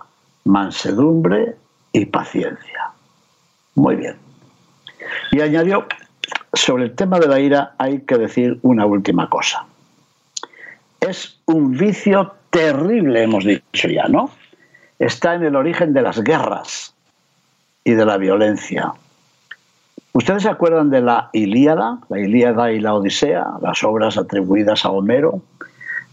mansedumbre 0.46 1.56
y 1.92 2.06
paciencia. 2.06 2.92
Muy 3.76 3.96
bien. 3.96 4.18
Y 5.32 5.42
añadió, 5.42 5.86
sobre 6.54 6.84
el 6.86 6.96
tema 6.96 7.20
de 7.20 7.28
la 7.28 7.40
ira 7.40 7.74
hay 7.78 8.02
que 8.02 8.18
decir 8.18 8.60
una 8.62 8.86
última 8.86 9.30
cosa. 9.30 9.66
Es 11.00 11.40
un 11.46 11.72
vicio 11.72 12.34
terrible, 12.50 13.24
hemos 13.24 13.46
dicho 13.46 13.88
ya, 13.88 14.08
¿no? 14.08 14.30
Está 15.00 15.36
en 15.36 15.44
el 15.44 15.56
origen 15.56 15.94
de 15.94 16.02
las 16.02 16.22
guerras 16.24 16.94
y 17.84 17.94
de 17.94 18.06
la 18.06 18.18
violencia. 18.18 18.94
¿Ustedes 20.14 20.44
se 20.44 20.50
acuerdan 20.50 20.90
de 20.90 21.02
la 21.02 21.30
Ilíada, 21.32 22.00
la 22.10 22.20
Ilíada 22.20 22.72
y 22.72 22.80
la 22.80 22.94
Odisea, 22.94 23.46
las 23.62 23.84
obras 23.84 24.18
atribuidas 24.18 24.84
a 24.84 24.92
Homero 24.92 25.42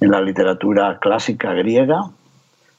en 0.00 0.12
la 0.12 0.20
literatura 0.20 0.98
clásica 1.00 1.52
griega? 1.52 2.04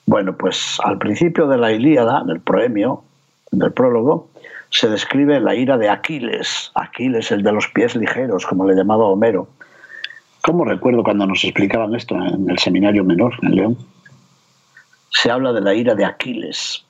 Bueno, 0.06 0.36
pues 0.36 0.78
al 0.84 0.98
principio 0.98 1.48
de 1.48 1.58
la 1.58 1.72
Ilíada, 1.74 2.22
en 2.24 2.30
el 2.30 2.40
proemio, 2.40 3.04
en 3.52 3.60
prólogo, 3.74 4.30
se 4.72 4.90
describe 4.90 5.40
la 5.40 5.56
ira 5.56 5.78
de 5.78 5.90
Aquiles, 5.90 6.72
Aquiles 6.76 7.32
el 7.32 7.44
de 7.44 7.52
los 7.52 7.68
pies 7.70 7.96
ligeros, 7.96 8.46
como 8.46 8.68
le 8.68 8.76
llamaba 8.76 9.06
Homero. 9.06 9.48
¿Cómo 10.42 10.64
recuerdo 10.64 11.04
cuando 11.04 11.26
nos 11.26 11.44
explicaban 11.44 11.96
esto 11.96 12.16
en 12.16 12.50
el 12.50 12.58
seminario 12.60 13.04
menor 13.04 13.34
en 13.42 13.56
León? 13.56 13.78
Se 15.10 15.32
habla 15.32 15.54
de 15.54 15.62
la 15.62 15.74
ira 15.74 15.96
de 15.96 16.06
Aquiles. 16.06 16.86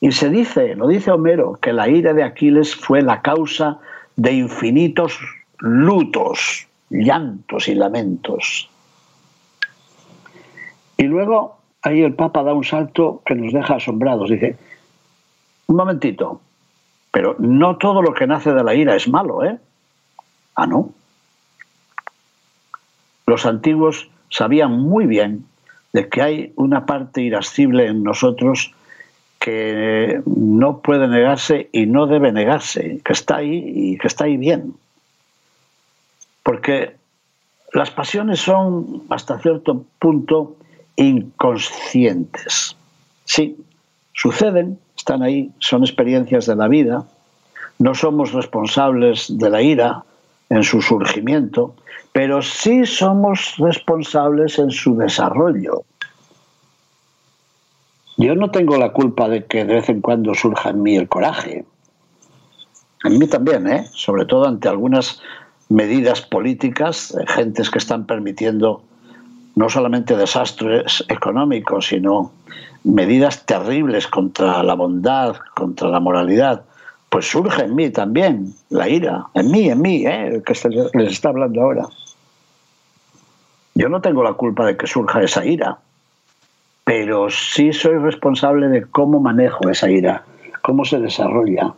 Y 0.00 0.10
se 0.10 0.28
dice, 0.30 0.74
lo 0.74 0.88
dice 0.88 1.12
Homero, 1.12 1.58
que 1.60 1.72
la 1.72 1.88
ira 1.88 2.12
de 2.12 2.24
Aquiles 2.24 2.74
fue 2.74 3.02
la 3.02 3.22
causa 3.22 3.78
de 4.16 4.32
infinitos 4.32 5.18
lutos, 5.58 6.66
llantos 6.90 7.68
y 7.68 7.74
lamentos. 7.76 8.68
Y 10.98 11.04
luego 11.04 11.56
ahí 11.82 12.02
el 12.02 12.14
Papa 12.14 12.42
da 12.42 12.52
un 12.52 12.64
salto 12.64 13.22
que 13.24 13.36
nos 13.36 13.52
deja 13.52 13.76
asombrados. 13.76 14.28
Dice, 14.28 14.56
un 15.68 15.76
momentito, 15.76 16.40
pero 17.12 17.36
no 17.38 17.76
todo 17.76 18.02
lo 18.02 18.14
que 18.14 18.26
nace 18.26 18.52
de 18.52 18.64
la 18.64 18.74
ira 18.74 18.96
es 18.96 19.06
malo, 19.06 19.44
¿eh? 19.44 19.58
Ah, 20.56 20.66
no. 20.66 20.92
Los 23.26 23.46
antiguos 23.46 24.10
sabían 24.30 24.72
muy 24.72 25.06
bien 25.06 25.46
de 25.92 26.08
que 26.08 26.22
hay 26.22 26.52
una 26.56 26.86
parte 26.86 27.20
irascible 27.20 27.86
en 27.86 28.02
nosotros 28.02 28.74
que 29.38 30.22
no 30.24 30.78
puede 30.78 31.06
negarse 31.06 31.68
y 31.72 31.86
no 31.86 32.06
debe 32.06 32.32
negarse, 32.32 33.00
que 33.04 33.12
está 33.12 33.36
ahí 33.36 33.62
y 33.74 33.98
que 33.98 34.06
está 34.06 34.24
ahí 34.24 34.36
bien. 34.36 34.74
Porque 36.42 36.96
las 37.72 37.90
pasiones 37.90 38.40
son 38.40 39.02
hasta 39.10 39.38
cierto 39.38 39.84
punto 39.98 40.56
inconscientes. 40.96 42.76
Sí, 43.24 43.56
suceden, 44.12 44.78
están 45.02 45.24
ahí, 45.24 45.50
son 45.58 45.82
experiencias 45.82 46.46
de 46.46 46.54
la 46.54 46.68
vida, 46.68 47.04
no 47.80 47.92
somos 47.92 48.32
responsables 48.32 49.36
de 49.36 49.50
la 49.50 49.60
ira 49.60 50.04
en 50.48 50.62
su 50.62 50.80
surgimiento, 50.80 51.74
pero 52.12 52.40
sí 52.40 52.86
somos 52.86 53.56
responsables 53.58 54.60
en 54.60 54.70
su 54.70 54.96
desarrollo. 54.96 55.82
Yo 58.16 58.36
no 58.36 58.52
tengo 58.52 58.76
la 58.76 58.92
culpa 58.92 59.28
de 59.28 59.44
que 59.44 59.64
de 59.64 59.74
vez 59.74 59.88
en 59.88 60.02
cuando 60.02 60.34
surja 60.34 60.70
en 60.70 60.82
mí 60.84 60.94
el 60.94 61.08
coraje. 61.08 61.64
En 63.02 63.18
mí 63.18 63.26
también, 63.26 63.66
¿eh? 63.66 63.88
sobre 63.92 64.24
todo 64.24 64.46
ante 64.46 64.68
algunas 64.68 65.20
medidas 65.68 66.20
políticas, 66.20 67.16
gentes 67.26 67.70
que 67.70 67.78
están 67.78 68.06
permitiendo 68.06 68.84
no 69.56 69.68
solamente 69.68 70.16
desastres 70.16 71.04
económicos, 71.08 71.88
sino 71.88 72.30
medidas 72.84 73.46
terribles 73.46 74.06
contra 74.06 74.62
la 74.62 74.74
bondad, 74.74 75.36
contra 75.54 75.88
la 75.88 76.00
moralidad, 76.00 76.64
pues 77.08 77.30
surge 77.30 77.64
en 77.64 77.74
mí 77.74 77.90
también 77.90 78.54
la 78.70 78.88
ira, 78.88 79.26
en 79.34 79.50
mí, 79.50 79.68
en 79.68 79.80
mí, 79.80 80.06
¿eh? 80.06 80.42
que 80.44 80.54
les 80.94 81.12
está 81.12 81.28
hablando 81.28 81.62
ahora. 81.62 81.86
Yo 83.74 83.88
no 83.88 84.00
tengo 84.00 84.22
la 84.22 84.34
culpa 84.34 84.66
de 84.66 84.76
que 84.76 84.86
surja 84.86 85.22
esa 85.22 85.44
ira, 85.44 85.78
pero 86.84 87.30
sí 87.30 87.72
soy 87.72 87.98
responsable 87.98 88.68
de 88.68 88.82
cómo 88.82 89.20
manejo 89.20 89.68
esa 89.68 89.90
ira, 89.90 90.24
cómo 90.62 90.84
se 90.84 90.98
desarrolla. 90.98 91.74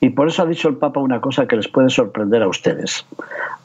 Y 0.00 0.10
por 0.10 0.28
eso 0.28 0.42
ha 0.42 0.46
dicho 0.46 0.68
el 0.68 0.76
Papa 0.76 1.00
una 1.00 1.20
cosa 1.20 1.46
que 1.46 1.56
les 1.56 1.68
puede 1.68 1.90
sorprender 1.90 2.42
a 2.42 2.48
ustedes. 2.48 3.04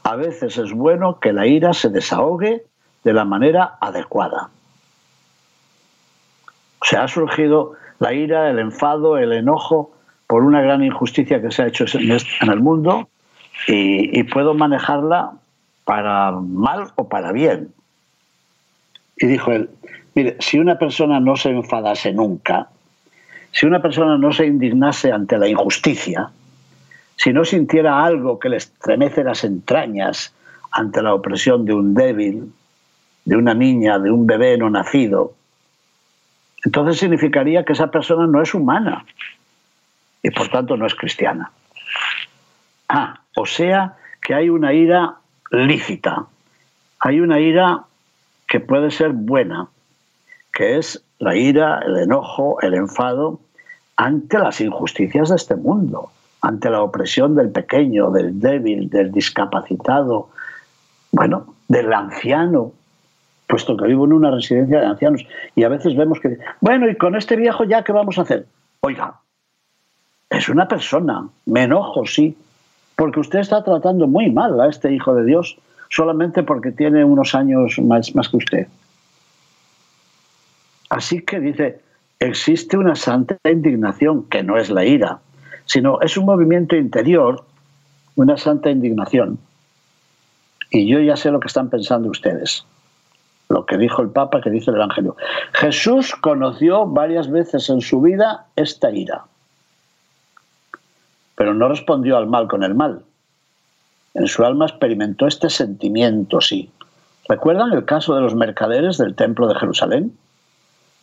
A 0.03 0.15
veces 0.17 0.57
es 0.57 0.73
bueno 0.73 1.19
que 1.19 1.31
la 1.31 1.47
ira 1.47 1.73
se 1.73 1.89
desahogue 1.89 2.65
de 3.03 3.13
la 3.13 3.23
manera 3.23 3.77
adecuada. 3.79 4.49
O 6.86 6.88
sea, 6.88 7.06
ha 7.06 7.08
surgido 7.08 7.74
la 7.98 8.13
ira, 8.13 8.48
el 8.52 8.60
enfado, 8.60 9.17
el 9.17 9.34
enojo 9.34 9.91
por 10.28 10.43
una 10.43 10.62
gran 10.62 10.84
injusticia 10.84 11.41
que 11.41 11.50
se 11.50 11.63
ha 11.63 11.67
hecho 11.67 11.86
en 11.98 12.52
el 12.52 12.60
mundo 12.60 13.10
y, 13.67 14.21
puedo 14.26 14.54
manejarla 14.54 15.32
para 15.84 16.32
mal 16.32 16.91
o 16.95 17.10
para 17.10 17.32
bien. 17.32 17.74
Y 19.17 19.26
dijo 19.26 19.52
él, 19.52 19.71
mire, 20.13 20.38
si 20.39 20.60
una 20.60 20.78
persona 20.78 21.19
no 21.19 21.36
se 21.36 21.50
enfadase 21.50 22.13
nunca, 22.13 22.69
si 23.52 23.65
una 23.65 23.82
persona 23.82 24.19
no 24.19 24.32
se 24.32 24.45
indignase 24.45 25.12
ante 25.12 25.39
la 25.39 25.48
injusticia, 25.48 26.30
si 27.15 27.34
no 27.34 27.45
sintiera 27.45 28.04
algo 28.04 28.38
que 28.38 28.50
le 28.50 28.58
estremece 28.58 29.24
las 29.24 29.43
entrañas 29.43 30.36
ante 30.69 31.02
la 31.02 31.15
opresión 31.15 31.65
de 31.65 31.74
un 31.74 31.95
débil, 31.95 32.54
de 33.24 33.36
una 33.36 33.56
niña, 33.56 33.98
de 33.98 34.12
un 34.12 34.28
bebé 34.28 34.56
no 34.56 34.69
nacido, 34.69 35.34
entonces 36.65 36.97
significaría 36.97 37.63
que 37.63 37.73
esa 37.73 37.91
persona 37.91 38.25
no 38.25 38.41
es 38.41 38.54
humana 38.54 39.06
y 40.23 40.32
por 40.32 40.49
tanto 40.49 40.75
no 40.75 40.88
es 40.88 40.95
cristiana. 40.95 41.51
Ah, 42.89 43.21
o 43.36 43.45
sea 43.45 43.95
que 44.21 44.34
hay 44.34 44.49
una 44.49 44.73
ira 44.73 45.15
lícita, 45.51 46.25
hay 46.99 47.19
una 47.19 47.39
ira 47.39 47.84
que 48.47 48.60
puede 48.60 48.89
ser 48.89 49.12
buena, 49.12 49.67
que 50.54 50.78
es 50.78 51.04
la 51.19 51.36
ira, 51.36 51.80
el 51.86 51.97
enojo, 51.97 52.60
el 52.62 52.73
enfado 52.73 53.39
ante 53.95 54.39
las 54.39 54.60
injusticias 54.60 55.30
de 55.30 55.36
este 55.36 55.56
mundo, 55.56 56.12
ante 56.41 56.69
la 56.71 56.82
opresión 56.82 57.36
del 57.36 57.51
pequeño, 57.51 58.10
del 58.10 58.39
débil, 58.39 58.89
del 58.89 59.12
discapacitado, 59.12 60.30
bueno, 61.12 61.54
del 61.67 61.93
anciano, 61.93 62.73
puesto 63.47 63.77
que 63.77 63.88
vivo 63.88 64.05
en 64.05 64.13
una 64.13 64.31
residencia 64.31 64.79
de 64.79 64.86
ancianos 64.86 65.25
y 65.55 65.63
a 65.63 65.69
veces 65.69 65.95
vemos 65.95 66.19
que, 66.19 66.38
bueno, 66.62 66.89
y 66.89 66.95
con 66.95 67.15
este 67.15 67.36
viejo 67.36 67.63
ya, 67.63 67.84
¿qué 67.84 67.91
vamos 67.91 68.17
a 68.17 68.23
hacer? 68.23 68.45
Oiga, 68.81 69.19
es 70.29 70.49
una 70.49 70.67
persona, 70.67 71.27
me 71.45 71.63
enojo, 71.63 72.05
sí, 72.05 72.36
porque 72.95 73.19
usted 73.19 73.39
está 73.39 73.63
tratando 73.63 74.08
muy 74.08 74.31
mal 74.31 74.60
a 74.60 74.69
este 74.69 74.93
hijo 74.93 75.13
de 75.15 75.25
Dios 75.25 75.58
solamente 75.89 76.43
porque 76.43 76.71
tiene 76.71 77.03
unos 77.03 77.36
años 77.36 77.77
más, 77.79 78.15
más 78.15 78.29
que 78.29 78.38
usted. 78.38 78.67
Así 80.89 81.21
que 81.21 81.39
dice, 81.39 81.81
existe 82.19 82.77
una 82.77 82.95
santa 82.95 83.38
indignación, 83.43 84.27
que 84.29 84.43
no 84.43 84.58
es 84.58 84.69
la 84.69 84.86
ira, 84.86 85.19
sino 85.65 86.01
es 86.01 86.17
un 86.17 86.25
movimiento 86.25 86.75
interior, 86.75 87.43
una 88.15 88.38
santa 88.38 88.69
indignación. 88.69 89.38
Y 90.71 90.88
yo 90.88 90.99
ya 90.99 91.15
sé 91.15 91.31
lo 91.31 91.39
que 91.39 91.47
están 91.47 91.69
pensando 91.69 92.10
ustedes 92.10 92.65
lo 93.49 93.65
que 93.65 93.77
dijo 93.77 94.01
el 94.01 94.10
Papa, 94.10 94.41
que 94.41 94.49
dice 94.49 94.71
el 94.71 94.77
Evangelio. 94.77 95.15
Jesús 95.53 96.15
conoció 96.15 96.86
varias 96.86 97.29
veces 97.29 97.69
en 97.69 97.81
su 97.81 98.01
vida 98.01 98.45
esta 98.55 98.91
ira, 98.91 99.25
pero 101.36 101.53
no 101.53 101.67
respondió 101.67 102.17
al 102.17 102.27
mal 102.27 102.47
con 102.47 102.63
el 102.63 102.75
mal. 102.75 103.03
en 104.13 104.27
su 104.27 104.45
alma 104.45 104.65
experimentó 104.65 105.27
este 105.27 105.49
sentimiento, 105.49 106.39
sí. 106.39 106.71
¿Recuerdan 107.27 107.73
el 107.73 107.84
caso 107.84 108.15
de 108.15 108.21
los 108.21 108.34
mercaderes 108.34 108.97
del 108.97 109.13
Templo 109.13 109.47
de 109.47 109.55
Jerusalén? 109.55 110.17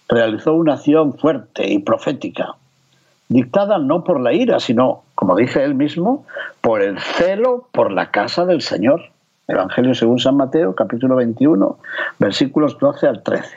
Realizó 0.08 0.54
una 0.54 0.74
acción 0.74 1.18
fuerte 1.18 1.70
y 1.70 1.78
profética, 1.80 2.54
dictada 3.28 3.78
no 3.78 4.02
por 4.02 4.18
la 4.18 4.32
ira, 4.32 4.60
sino, 4.60 5.02
como 5.14 5.36
dice 5.36 5.62
él 5.62 5.74
mismo, 5.74 6.24
por 6.62 6.80
el 6.80 6.98
celo 6.98 7.68
por 7.72 7.92
la 7.92 8.10
casa 8.10 8.46
del 8.46 8.62
Señor. 8.62 9.11
Evangelio 9.52 9.94
según 9.94 10.18
San 10.18 10.36
Mateo, 10.36 10.74
capítulo 10.74 11.16
21, 11.16 11.78
versículos 12.18 12.78
12 12.78 13.06
al 13.06 13.22
13. 13.22 13.48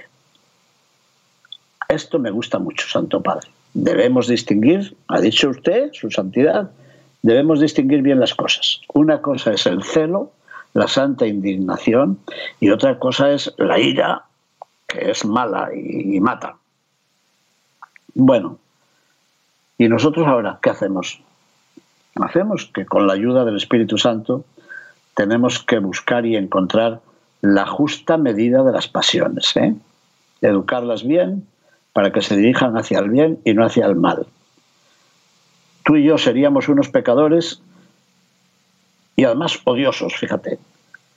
Esto 1.87 2.19
me 2.19 2.31
gusta 2.31 2.59
mucho, 2.59 2.85
Santo 2.87 3.21
Padre. 3.21 3.49
Debemos 3.73 4.27
distinguir, 4.27 4.95
ha 5.07 5.21
dicho 5.21 5.49
usted, 5.49 5.91
su 5.93 6.11
santidad, 6.11 6.71
debemos 7.21 7.61
distinguir 7.61 8.01
bien 8.01 8.19
las 8.19 8.33
cosas. 8.33 8.81
Una 8.93 9.21
cosa 9.21 9.53
es 9.53 9.65
el 9.67 9.83
celo, 9.83 10.31
la 10.73 10.89
santa 10.89 11.27
indignación, 11.27 12.19
y 12.59 12.71
otra 12.71 12.99
cosa 12.99 13.31
es 13.31 13.53
la 13.57 13.79
ira, 13.79 14.23
que 14.87 15.11
es 15.11 15.23
mala 15.23 15.69
y, 15.73 16.19
mata. 16.19 16.57
Bueno, 18.13 18.57
¿y 19.77 19.87
nosotros 19.87 20.27
ahora 20.27 20.59
qué 20.61 20.71
hacemos? 20.71 21.21
Hacemos 22.15 22.69
que 22.73 22.85
con 22.85 23.07
la 23.07 23.13
ayuda 23.13 23.45
del 23.45 23.55
Espíritu 23.57 23.97
Santo 23.97 24.43
tenemos 25.15 25.63
que 25.63 25.79
buscar 25.79 26.25
y 26.25 26.35
encontrar 26.35 27.01
la 27.41 27.65
justa 27.65 28.17
medida 28.17 28.63
de 28.63 28.71
las 28.71 28.87
pasiones, 28.87 29.55
¿eh? 29.55 29.75
educarlas 30.41 31.05
bien 31.05 31.47
para 31.93 32.11
que 32.11 32.21
se 32.21 32.37
dirijan 32.37 32.77
hacia 32.77 32.99
el 32.99 33.09
bien 33.09 33.39
y 33.43 33.53
no 33.53 33.65
hacia 33.65 33.85
el 33.85 33.95
mal 33.95 34.27
tú 35.85 35.95
y 35.95 36.03
yo 36.03 36.17
seríamos 36.17 36.67
unos 36.67 36.89
pecadores 36.89 37.61
y 39.15 39.23
además 39.23 39.61
odiosos, 39.63 40.15
fíjate, 40.15 40.59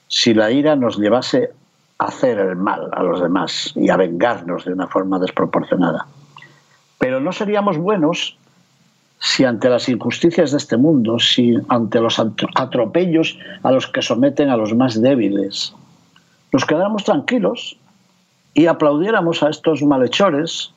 si 0.07 0.33
la 0.33 0.51
ira 0.51 0.77
nos 0.77 0.97
llevase 0.97 1.49
a 1.97 2.05
hacer 2.05 2.39
el 2.39 2.55
mal 2.55 2.89
a 2.93 3.03
los 3.03 3.19
demás 3.19 3.73
y 3.75 3.89
a 3.89 3.97
vengarnos 3.97 4.63
de 4.63 4.71
una 4.71 4.87
forma 4.87 5.19
desproporcionada. 5.19 6.05
Pero 6.97 7.19
no 7.19 7.33
seríamos 7.33 7.77
buenos 7.77 8.37
si 9.19 9.43
ante 9.43 9.69
las 9.69 9.89
injusticias 9.89 10.51
de 10.51 10.57
este 10.57 10.77
mundo, 10.77 11.19
si 11.19 11.55
ante 11.67 11.99
los 11.99 12.19
atropellos 12.55 13.37
a 13.63 13.71
los 13.71 13.87
que 13.87 14.01
someten 14.01 14.49
a 14.49 14.57
los 14.57 14.73
más 14.73 15.01
débiles, 15.01 15.73
nos 16.51 16.65
quedáramos 16.65 17.03
tranquilos 17.03 17.77
y 18.53 18.67
aplaudiéramos 18.67 19.43
a 19.43 19.49
estos 19.49 19.83
malhechores 19.83 20.71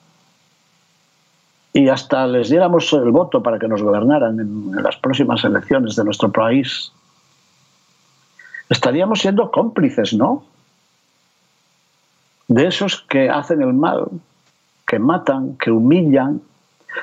y 1.72 1.88
hasta 1.88 2.26
les 2.26 2.50
diéramos 2.50 2.92
el 2.92 3.10
voto 3.10 3.42
para 3.42 3.58
que 3.58 3.68
nos 3.68 3.82
gobernaran 3.82 4.38
en, 4.40 4.82
las 4.82 4.96
próximas 4.96 5.42
elecciones 5.44 5.96
de 5.96 6.04
nuestro 6.04 6.30
país, 6.30 6.92
estaríamos 8.68 9.20
siendo 9.20 9.50
cómplices, 9.50 10.12
¿no? 10.12 10.44
De 12.48 12.66
esos 12.66 13.00
que 13.08 13.30
hacen 13.30 13.62
el 13.62 13.72
mal, 13.72 14.08
que 14.86 14.98
matan, 14.98 15.56
que 15.56 15.70
humillan, 15.70 16.42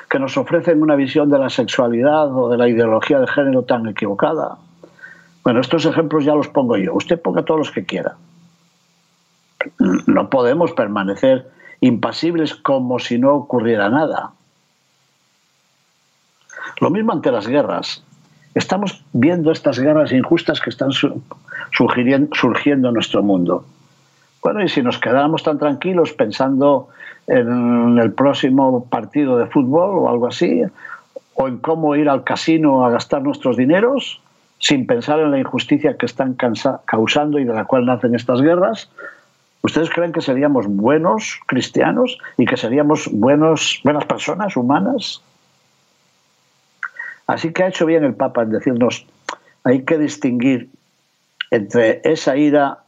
que 0.08 0.18
nos 0.18 0.36
ofrecen 0.36 0.82
una 0.82 0.96
visión 0.96 1.30
de 1.30 1.38
la 1.38 1.50
sexualidad 1.50 2.34
o 2.36 2.48
de 2.48 2.56
la 2.56 2.68
ideología 2.68 3.18
de 3.18 3.26
género 3.26 3.62
tan 3.62 3.86
equivocada. 3.88 4.56
Bueno, 5.44 5.60
estos 5.60 5.86
ejemplos 5.86 6.24
ya 6.24 6.34
los 6.34 6.48
pongo 6.48 6.76
yo. 6.76 6.94
Usted 6.94 7.20
ponga 7.20 7.44
todos 7.44 7.60
los 7.60 7.70
que 7.70 7.84
quiera. 7.84 8.16
No 10.06 10.28
podemos 10.30 10.72
permanecer 10.72 11.50
impasibles 11.80 12.54
como 12.54 12.98
si 12.98 13.18
no 13.18 13.34
ocurriera 13.34 13.88
nada. 13.88 14.32
Lo 16.80 16.90
mismo 16.90 17.12
ante 17.12 17.30
las 17.30 17.46
guerras. 17.46 18.02
Estamos 18.54 19.04
viendo 19.12 19.52
estas 19.52 19.78
guerras 19.78 20.12
injustas 20.12 20.60
que 20.60 20.70
están 20.70 20.90
surgiendo 20.92 22.88
en 22.88 22.94
nuestro 22.94 23.22
mundo. 23.22 23.64
Bueno, 24.42 24.62
y 24.62 24.68
si 24.68 24.82
nos 24.82 24.98
quedáramos 24.98 25.42
tan 25.42 25.58
tranquilos 25.58 26.12
pensando 26.12 26.88
en 27.26 27.98
el 27.98 28.12
próximo 28.12 28.86
partido 28.86 29.36
de 29.36 29.46
fútbol 29.46 29.98
o 29.98 30.08
algo 30.08 30.26
así, 30.26 30.62
o 31.34 31.48
en 31.48 31.58
cómo 31.58 31.94
ir 31.94 32.08
al 32.08 32.24
casino 32.24 32.84
a 32.84 32.90
gastar 32.90 33.22
nuestros 33.22 33.56
dineros, 33.56 34.20
sin 34.58 34.86
pensar 34.86 35.20
en 35.20 35.30
la 35.30 35.38
injusticia 35.38 35.96
que 35.96 36.06
están 36.06 36.36
causando 36.84 37.38
y 37.38 37.44
de 37.44 37.54
la 37.54 37.64
cual 37.64 37.86
nacen 37.86 38.14
estas 38.14 38.42
guerras, 38.42 38.90
¿ustedes 39.62 39.90
creen 39.90 40.12
que 40.12 40.20
seríamos 40.20 40.66
buenos 40.66 41.40
cristianos 41.46 42.18
y 42.36 42.44
que 42.46 42.56
seríamos 42.56 43.08
buenos, 43.10 43.80
buenas 43.84 44.04
personas 44.04 44.56
humanas? 44.56 45.22
Así 47.26 47.52
que 47.52 47.62
ha 47.62 47.68
hecho 47.68 47.86
bien 47.86 48.04
el 48.04 48.14
Papa 48.14 48.42
en 48.42 48.50
decirnos, 48.50 49.06
hay 49.64 49.84
que 49.84 49.98
distinguir 49.98 50.68
entre 51.50 52.00
esa 52.04 52.36
ira 52.36 52.80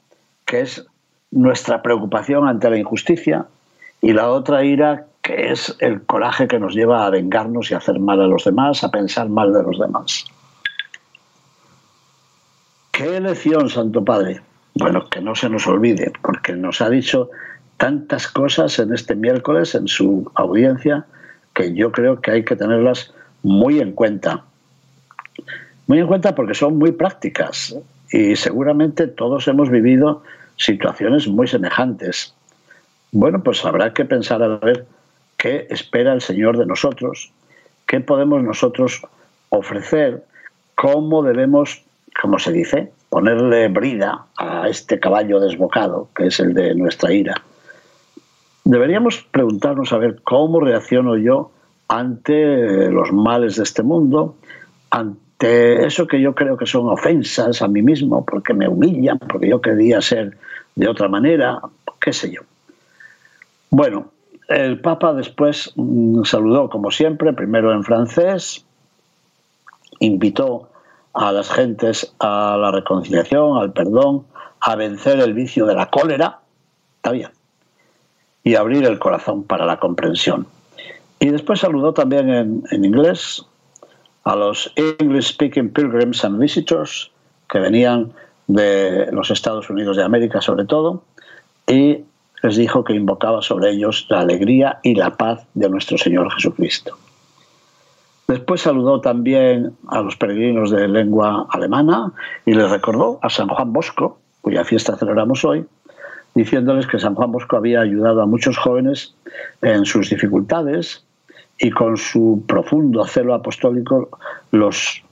que 0.45 0.61
es 0.61 0.87
nuestra 1.33 1.83
preocupación 1.83 2.47
ante 2.47 2.71
la 2.71 2.79
injusticia 2.79 3.47
y 4.01 4.13
la 4.13 4.31
otra 4.31 4.65
ira 4.65 5.07
que 5.23 5.53
es 5.53 5.77
el 5.79 6.03
coraje 6.03 6.49
que 6.49 6.59
nos 6.59 6.75
lleva 6.75 7.07
a 7.07 7.11
vengarnos 7.11 7.71
y 7.71 7.75
a 7.75 7.79
hacer 7.79 7.99
mal 7.99 8.21
a 8.21 8.27
los 8.27 8.45
demás, 8.45 8.83
a 8.85 8.91
pensar 8.91 9.29
mal 9.29 9.53
de 9.53 9.63
los 9.63 9.79
demás. 9.79 10.25
¿Qué 12.91 13.21
lección, 13.21 13.71
Santo 13.71 14.05
Padre? 14.05 14.41
Bueno, 14.75 15.09
que 15.09 15.21
no 15.21 15.35
se 15.35 15.49
nos 15.49 15.67
olvide, 15.67 16.13
porque 16.23 16.55
nos 16.55 16.81
ha 16.81 16.91
dicho 16.91 17.31
tantas 17.77 18.27
cosas 18.29 18.79
en 18.79 18.93
este 18.93 19.15
miércoles 19.15 19.75
en 19.75 19.89
su 19.89 20.31
audiencia 20.35 21.07
que 21.55 21.75
yo 21.75 21.93
creo 21.93 22.21
que 22.21 22.33
hay 22.33 22.45
que 22.45 22.57
tenerlas 22.57 23.15
muy 23.43 23.81
en 23.81 23.93
cuenta. 23.93 24.45
Muy 25.87 26.01
en 26.01 26.07
cuenta 26.07 26.35
porque 26.35 26.55
son 26.55 26.79
muy 26.79 26.93
prácticas 26.93 27.77
y 28.11 28.37
seguramente 28.37 29.07
todos 29.07 29.49
hemos 29.49 29.71
vivido 29.71 30.23
situaciones 30.63 31.29
muy 31.29 31.47
semejantes. 31.47 32.35
Bueno, 33.11 33.43
pues 33.43 33.65
habrá 33.65 33.93
que 33.93 34.05
pensar 34.05 34.43
a 34.43 34.49
ver 34.59 34.87
qué 35.37 35.67
espera 35.71 36.13
el 36.13 36.21
Señor 36.21 36.57
de 36.57 36.67
nosotros, 36.67 37.33
qué 37.87 38.01
podemos 38.01 38.43
nosotros 38.43 39.03
ofrecer, 39.51 40.25
cómo 40.75 41.23
debemos, 41.23 41.83
como 42.21 42.39
se 42.39 42.53
dice, 42.53 42.93
ponerle 43.09 43.69
brida 43.69 44.27
a 44.39 44.69
este 44.69 44.99
caballo 44.99 45.41
desbocado, 45.41 46.09
que 46.17 46.29
es 46.29 46.41
el 46.41 46.55
de 46.55 46.75
nuestra 46.75 47.13
ira. 47.13 47.43
Deberíamos 48.65 49.27
preguntarnos 49.31 49.93
a 49.93 49.99
ver 49.99 50.23
cómo 50.23 50.61
reacciono 50.61 51.17
yo 51.17 51.51
ante 51.89 52.91
los 52.91 53.13
males 53.13 53.57
de 53.57 53.65
este 53.65 53.83
mundo, 53.83 54.37
ante 54.91 55.32
eso 55.43 56.07
que 56.07 56.21
yo 56.21 56.35
creo 56.35 56.57
que 56.57 56.67
son 56.67 56.89
ofensas 56.89 57.63
a 57.63 57.69
mí 57.69 57.83
mismo, 57.83 58.25
porque 58.25 58.55
me 58.55 58.69
humillan, 58.69 59.19
porque 59.19 59.49
yo 59.49 59.61
quería 59.61 60.01
ser 60.01 60.37
de 60.75 60.89
otra 60.89 61.09
manera, 61.09 61.61
qué 62.01 62.13
sé 62.13 62.31
yo. 62.33 62.43
Bueno, 63.71 64.13
el 64.49 64.81
Papa 64.81 65.13
después 65.13 65.73
mm, 65.77 66.25
saludó, 66.25 66.69
como 66.69 66.91
siempre, 66.91 67.33
primero 67.33 67.73
en 67.73 67.85
francés, 67.85 68.65
invitó 69.99 70.69
a 71.15 71.33
las 71.33 71.51
gentes 71.51 72.15
a 72.19 72.57
la 72.59 72.71
reconciliación, 72.71 73.59
al 73.59 73.73
perdón, 73.73 74.25
a 74.61 74.77
vencer 74.77 75.21
el 75.21 75.35
vicio 75.35 75.67
de 75.67 75.75
la 75.75 75.87
cólera, 75.87 76.41
está 76.97 77.13
bien, 77.13 77.31
y 78.45 78.55
abrir 78.55 78.85
el 78.85 78.99
corazón 78.99 79.45
para 79.45 79.67
la 79.67 79.79
comprensión. 79.79 80.47
Y 81.19 81.31
después 81.31 81.61
saludó 81.61 81.93
también 81.95 82.65
en, 82.71 82.85
inglés 82.85 83.45
a 84.25 84.37
los 84.37 84.73
English 84.77 85.33
Speaking 85.33 85.71
Pilgrims 85.71 86.25
and 86.25 86.39
Visitors 86.39 87.11
que 87.49 87.59
venían 87.59 88.13
de 88.47 89.11
los 89.13 89.31
Estados 89.31 89.69
Unidos 89.71 89.97
de 89.97 90.05
América 90.05 90.41
sobre 90.41 90.65
todo 90.65 91.03
y 91.67 92.05
les 92.43 92.57
dijo 92.57 92.85
que 92.85 92.95
invocaba 92.95 93.41
sobre 93.43 93.71
ellos 93.71 94.07
la 94.09 94.21
alegría 94.21 94.79
y 94.83 94.95
la 94.95 95.17
paz 95.17 95.47
de 95.55 95.69
nuestro 95.69 95.97
Señor 95.97 96.33
Jesucristo. 96.33 96.99
Después 98.27 98.63
saludó 98.63 99.01
también 99.01 99.77
a 99.89 100.01
los 100.01 100.17
peregrinos 100.17 100.71
de 100.71 100.89
lengua 100.89 101.47
alemana 101.51 102.13
y 102.47 102.55
les 102.55 102.71
recordó 102.71 103.19
a 103.23 103.31
San 103.31 103.49
Juan 103.49 103.73
Bosco, 103.73 104.19
cuya 104.41 104.65
fiesta 104.65 104.97
celebramos 104.97 105.45
hoy, 105.45 105.67
diciéndoles 106.35 106.87
que 106.87 106.99
San 106.99 107.15
Juan 107.15 107.31
Bosco 107.31 107.57
había 107.57 107.81
ayudado 107.81 108.23
a 108.23 108.27
muchos 108.27 108.57
jóvenes 108.57 109.15
en 109.61 109.85
sus 109.85 110.11
dificultades 110.11 111.05
y 111.59 111.71
con 111.71 111.97
su 111.97 112.45
profundo 112.47 113.05
celo 113.07 113.35
apostólico 113.35 114.09
los, 114.51 115.03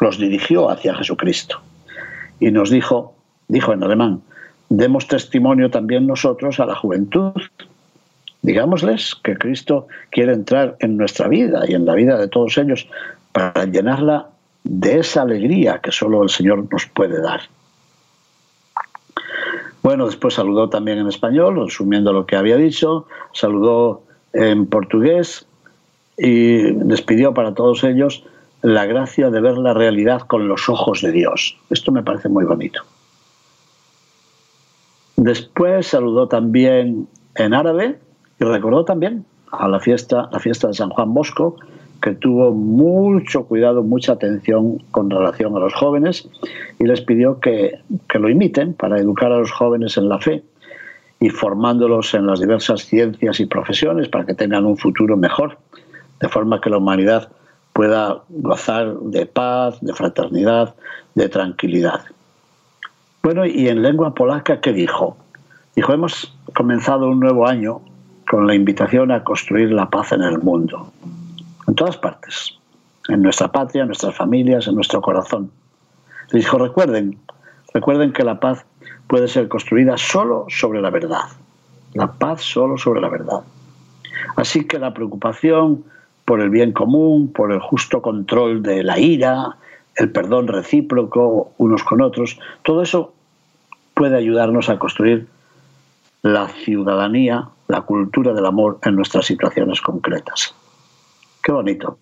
los 0.00 0.18
dirigió 0.18 0.70
hacia 0.70 0.94
Jesucristo. 0.94 1.60
Y 2.40 2.50
nos 2.50 2.70
dijo, 2.70 3.14
dijo 3.48 3.72
en 3.72 3.82
alemán, 3.82 4.22
demos 4.68 5.06
testimonio 5.06 5.70
también 5.70 6.06
nosotros 6.06 6.58
a 6.60 6.66
la 6.66 6.74
juventud. 6.74 7.32
Digámosles 8.42 9.14
que 9.22 9.36
Cristo 9.36 9.86
quiere 10.10 10.32
entrar 10.32 10.76
en 10.80 10.96
nuestra 10.96 11.28
vida 11.28 11.62
y 11.68 11.74
en 11.74 11.84
la 11.84 11.94
vida 11.94 12.18
de 12.18 12.28
todos 12.28 12.56
ellos 12.56 12.88
para 13.32 13.64
llenarla 13.66 14.28
de 14.64 14.98
esa 14.98 15.22
alegría 15.22 15.78
que 15.78 15.92
solo 15.92 16.22
el 16.22 16.30
Señor 16.30 16.66
nos 16.72 16.86
puede 16.86 17.20
dar. 17.20 17.42
Bueno, 19.82 20.06
después 20.06 20.34
saludó 20.34 20.68
también 20.68 20.98
en 20.98 21.08
español, 21.08 21.64
resumiendo 21.64 22.12
lo 22.12 22.26
que 22.26 22.36
había 22.36 22.56
dicho, 22.56 23.06
saludó 23.32 24.02
en 24.32 24.66
portugués 24.66 25.46
y 26.22 26.72
despidió 26.72 27.32
para 27.32 27.54
todos 27.54 27.82
ellos 27.82 28.24
la 28.60 28.84
gracia 28.84 29.30
de 29.30 29.40
ver 29.40 29.56
la 29.56 29.72
realidad 29.72 30.20
con 30.20 30.48
los 30.48 30.68
ojos 30.68 31.00
de 31.00 31.12
Dios. 31.12 31.56
Esto 31.70 31.92
me 31.92 32.02
parece 32.02 32.28
muy 32.28 32.44
bonito. 32.44 32.82
Después 35.16 35.86
saludó 35.86 36.28
también 36.28 37.08
en 37.36 37.54
árabe 37.54 37.98
y 38.38 38.44
recordó 38.44 38.84
también 38.84 39.24
a 39.50 39.66
la 39.66 39.80
fiesta, 39.80 40.28
la 40.30 40.38
fiesta 40.38 40.68
de 40.68 40.74
San 40.74 40.90
Juan 40.90 41.14
Bosco, 41.14 41.56
que 42.02 42.12
tuvo 42.12 42.52
mucho 42.52 43.44
cuidado, 43.44 43.82
mucha 43.82 44.12
atención 44.12 44.78
con 44.90 45.08
relación 45.08 45.56
a 45.56 45.58
los 45.58 45.72
jóvenes 45.72 46.28
y 46.78 46.84
les 46.84 47.00
pidió 47.00 47.40
que, 47.40 47.78
que 48.08 48.18
lo 48.18 48.28
imiten 48.28 48.74
para 48.74 48.98
educar 48.98 49.32
a 49.32 49.38
los 49.38 49.52
jóvenes 49.52 49.96
en 49.96 50.08
la 50.08 50.18
fe 50.18 50.42
y 51.18 51.30
formándolos 51.30 52.12
en 52.14 52.26
las 52.26 52.40
diversas 52.40 52.82
ciencias 52.82 53.40
y 53.40 53.46
profesiones 53.46 54.08
para 54.08 54.24
que 54.26 54.34
tengan 54.34 54.64
un 54.64 54.76
futuro 54.76 55.16
mejor, 55.16 55.58
de 56.20 56.28
forma 56.28 56.60
que 56.60 56.70
la 56.70 56.78
humanidad 56.78 57.30
pueda 57.72 58.22
gozar 58.28 58.94
de 58.98 59.26
paz, 59.26 59.78
de 59.80 59.94
fraternidad, 59.94 60.74
de 61.14 61.28
tranquilidad. 61.28 62.02
Bueno, 63.22 63.46
y 63.46 63.68
en 63.68 63.82
lengua 63.82 64.14
polaca, 64.14 64.60
¿qué 64.60 64.72
dijo? 64.72 65.16
Dijo, 65.74 65.92
hemos 65.92 66.34
comenzado 66.54 67.08
un 67.08 67.20
nuevo 67.20 67.46
año 67.46 67.80
con 68.28 68.46
la 68.46 68.54
invitación 68.54 69.10
a 69.12 69.24
construir 69.24 69.72
la 69.72 69.88
paz 69.88 70.12
en 70.12 70.22
el 70.22 70.38
mundo, 70.38 70.92
en 71.66 71.74
todas 71.74 71.96
partes, 71.96 72.56
en 73.08 73.22
nuestra 73.22 73.48
patria, 73.48 73.82
en 73.82 73.88
nuestras 73.88 74.14
familias, 74.14 74.66
en 74.66 74.74
nuestro 74.74 75.00
corazón. 75.00 75.50
Dijo, 76.32 76.58
recuerden, 76.58 77.18
recuerden 77.74 78.12
que 78.12 78.24
la 78.24 78.40
paz 78.40 78.64
puede 79.06 79.26
ser 79.26 79.48
construida 79.48 79.96
solo 79.96 80.46
sobre 80.48 80.80
la 80.80 80.90
verdad, 80.90 81.24
la 81.94 82.12
paz 82.12 82.42
solo 82.42 82.78
sobre 82.78 83.00
la 83.00 83.08
verdad. 83.08 83.40
Así 84.36 84.66
que 84.66 84.78
la 84.78 84.94
preocupación 84.94 85.84
por 86.30 86.40
el 86.40 86.50
bien 86.50 86.70
común, 86.70 87.32
por 87.32 87.50
el 87.50 87.58
justo 87.58 88.02
control 88.02 88.62
de 88.62 88.84
la 88.84 89.00
ira, 89.00 89.56
el 89.96 90.12
perdón 90.12 90.46
recíproco 90.46 91.50
unos 91.58 91.82
con 91.82 92.00
otros, 92.00 92.38
todo 92.62 92.82
eso 92.82 93.12
puede 93.94 94.16
ayudarnos 94.16 94.68
a 94.68 94.78
construir 94.78 95.26
la 96.22 96.46
ciudadanía, 96.46 97.48
la 97.66 97.80
cultura 97.80 98.32
del 98.32 98.46
amor 98.46 98.78
en 98.84 98.94
nuestras 98.94 99.26
situaciones 99.26 99.80
concretas. 99.80 100.54
Qué 101.42 101.50
bonito. 101.50 101.98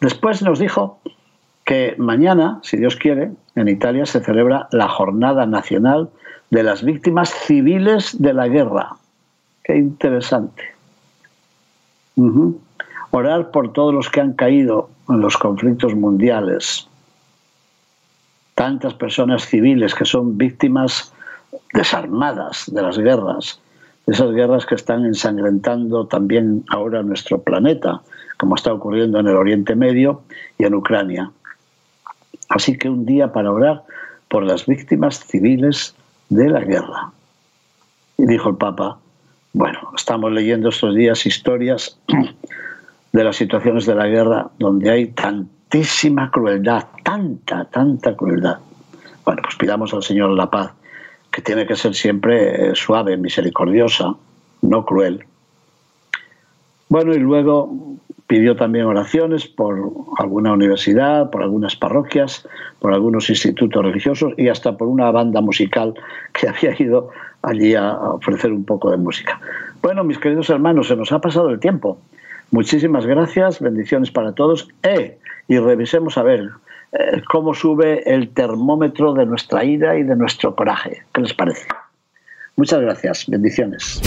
Después 0.00 0.42
nos 0.42 0.60
dijo 0.60 1.00
que 1.64 1.96
mañana, 1.98 2.60
si 2.62 2.76
Dios 2.76 2.94
quiere, 2.94 3.32
en 3.56 3.66
Italia 3.66 4.06
se 4.06 4.20
celebra 4.20 4.68
la 4.70 4.86
Jornada 4.86 5.44
Nacional 5.44 6.08
de 6.50 6.62
las 6.62 6.84
Víctimas 6.84 7.30
Civiles 7.30 8.14
de 8.22 8.32
la 8.32 8.46
Guerra. 8.46 8.90
Qué 9.64 9.76
interesante. 9.76 10.62
Orar 13.10 13.50
por 13.50 13.72
todos 13.72 13.94
los 13.94 14.10
que 14.10 14.20
han 14.20 14.32
caído 14.34 14.90
en 15.08 15.20
los 15.20 15.36
conflictos 15.36 15.94
mundiales. 15.94 16.88
Tantas 18.54 18.94
personas 18.94 19.46
civiles 19.46 19.94
que 19.94 20.04
son 20.04 20.36
víctimas 20.38 21.12
desarmadas 21.72 22.64
de 22.72 22.82
las 22.82 22.98
guerras, 22.98 23.60
de 24.06 24.14
esas 24.14 24.32
guerras 24.32 24.66
que 24.66 24.74
están 24.74 25.04
ensangrentando 25.04 26.06
también 26.06 26.64
ahora 26.68 27.02
nuestro 27.02 27.40
planeta, 27.40 28.00
como 28.38 28.54
está 28.54 28.72
ocurriendo 28.72 29.20
en 29.20 29.28
el 29.28 29.36
Oriente 29.36 29.74
Medio 29.74 30.22
y 30.58 30.64
en 30.64 30.74
Ucrania. 30.74 31.30
Así 32.48 32.76
que 32.78 32.88
un 32.88 33.04
día 33.04 33.32
para 33.32 33.50
orar 33.50 33.82
por 34.28 34.44
las 34.44 34.66
víctimas 34.66 35.24
civiles 35.24 35.94
de 36.28 36.48
la 36.48 36.60
guerra. 36.60 37.12
Y 38.18 38.26
dijo 38.26 38.50
el 38.50 38.56
Papa, 38.56 38.98
bueno, 39.52 39.78
estamos 39.96 40.32
leyendo 40.32 40.68
estos 40.68 40.94
días 40.94 41.26
historias 41.26 41.98
de 43.16 43.24
las 43.24 43.36
situaciones 43.36 43.86
de 43.86 43.94
la 43.94 44.08
guerra 44.08 44.50
donde 44.58 44.90
hay 44.90 45.06
tantísima 45.06 46.30
crueldad, 46.30 46.84
tanta, 47.02 47.64
tanta 47.64 48.14
crueldad. 48.14 48.58
Bueno, 49.24 49.40
pues 49.42 49.56
pidamos 49.56 49.94
al 49.94 50.02
Señor 50.02 50.32
la 50.32 50.50
paz, 50.50 50.74
que 51.30 51.40
tiene 51.40 51.66
que 51.66 51.76
ser 51.76 51.94
siempre 51.94 52.68
eh, 52.68 52.74
suave, 52.74 53.16
misericordiosa, 53.16 54.14
no 54.60 54.84
cruel. 54.84 55.24
Bueno, 56.90 57.14
y 57.14 57.18
luego 57.18 57.96
pidió 58.26 58.54
también 58.54 58.84
oraciones 58.84 59.46
por 59.46 59.80
alguna 60.18 60.52
universidad, 60.52 61.30
por 61.30 61.42
algunas 61.42 61.74
parroquias, 61.74 62.46
por 62.80 62.92
algunos 62.92 63.30
institutos 63.30 63.82
religiosos 63.82 64.34
y 64.36 64.48
hasta 64.48 64.76
por 64.76 64.88
una 64.88 65.10
banda 65.10 65.40
musical 65.40 65.94
que 66.34 66.48
había 66.50 66.74
ido 66.78 67.08
allí 67.40 67.74
a 67.74 67.94
ofrecer 67.94 68.52
un 68.52 68.66
poco 68.66 68.90
de 68.90 68.98
música. 68.98 69.40
Bueno, 69.80 70.04
mis 70.04 70.18
queridos 70.18 70.50
hermanos, 70.50 70.88
se 70.88 70.96
nos 70.96 71.12
ha 71.12 71.20
pasado 71.22 71.48
el 71.48 71.60
tiempo. 71.60 71.96
Muchísimas 72.50 73.06
gracias, 73.06 73.60
bendiciones 73.60 74.10
para 74.10 74.32
todos. 74.32 74.68
Eh, 74.82 75.18
y 75.48 75.58
revisemos 75.58 76.16
a 76.18 76.22
ver 76.22 76.50
eh, 76.92 77.22
cómo 77.30 77.54
sube 77.54 78.02
el 78.12 78.30
termómetro 78.30 79.14
de 79.14 79.26
nuestra 79.26 79.64
ira 79.64 79.98
y 79.98 80.02
de 80.02 80.16
nuestro 80.16 80.54
coraje. 80.54 81.02
¿Qué 81.12 81.20
les 81.20 81.34
parece? 81.34 81.66
Muchas 82.56 82.80
gracias, 82.80 83.26
bendiciones. 83.26 84.00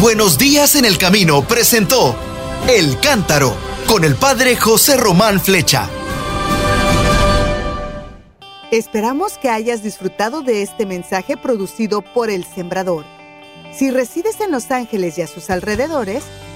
Buenos 0.00 0.36
días 0.38 0.74
en 0.74 0.84
el 0.84 0.98
camino 0.98 1.42
presentó 1.42 2.16
El 2.68 2.98
Cántaro 3.00 3.54
con 3.88 4.04
el 4.04 4.16
padre 4.16 4.56
José 4.56 4.96
Román 4.96 5.40
Flecha. 5.40 5.88
Esperamos 8.72 9.38
que 9.38 9.48
hayas 9.48 9.84
disfrutado 9.84 10.42
de 10.42 10.62
este 10.62 10.86
mensaje 10.86 11.36
producido 11.36 12.02
por 12.02 12.30
El 12.30 12.44
Sembrador. 12.44 13.04
Si 13.72 13.90
resides 13.92 14.40
en 14.40 14.50
Los 14.50 14.72
Ángeles 14.72 15.16
y 15.18 15.22
a 15.22 15.28
sus 15.28 15.50
alrededores, 15.50 16.24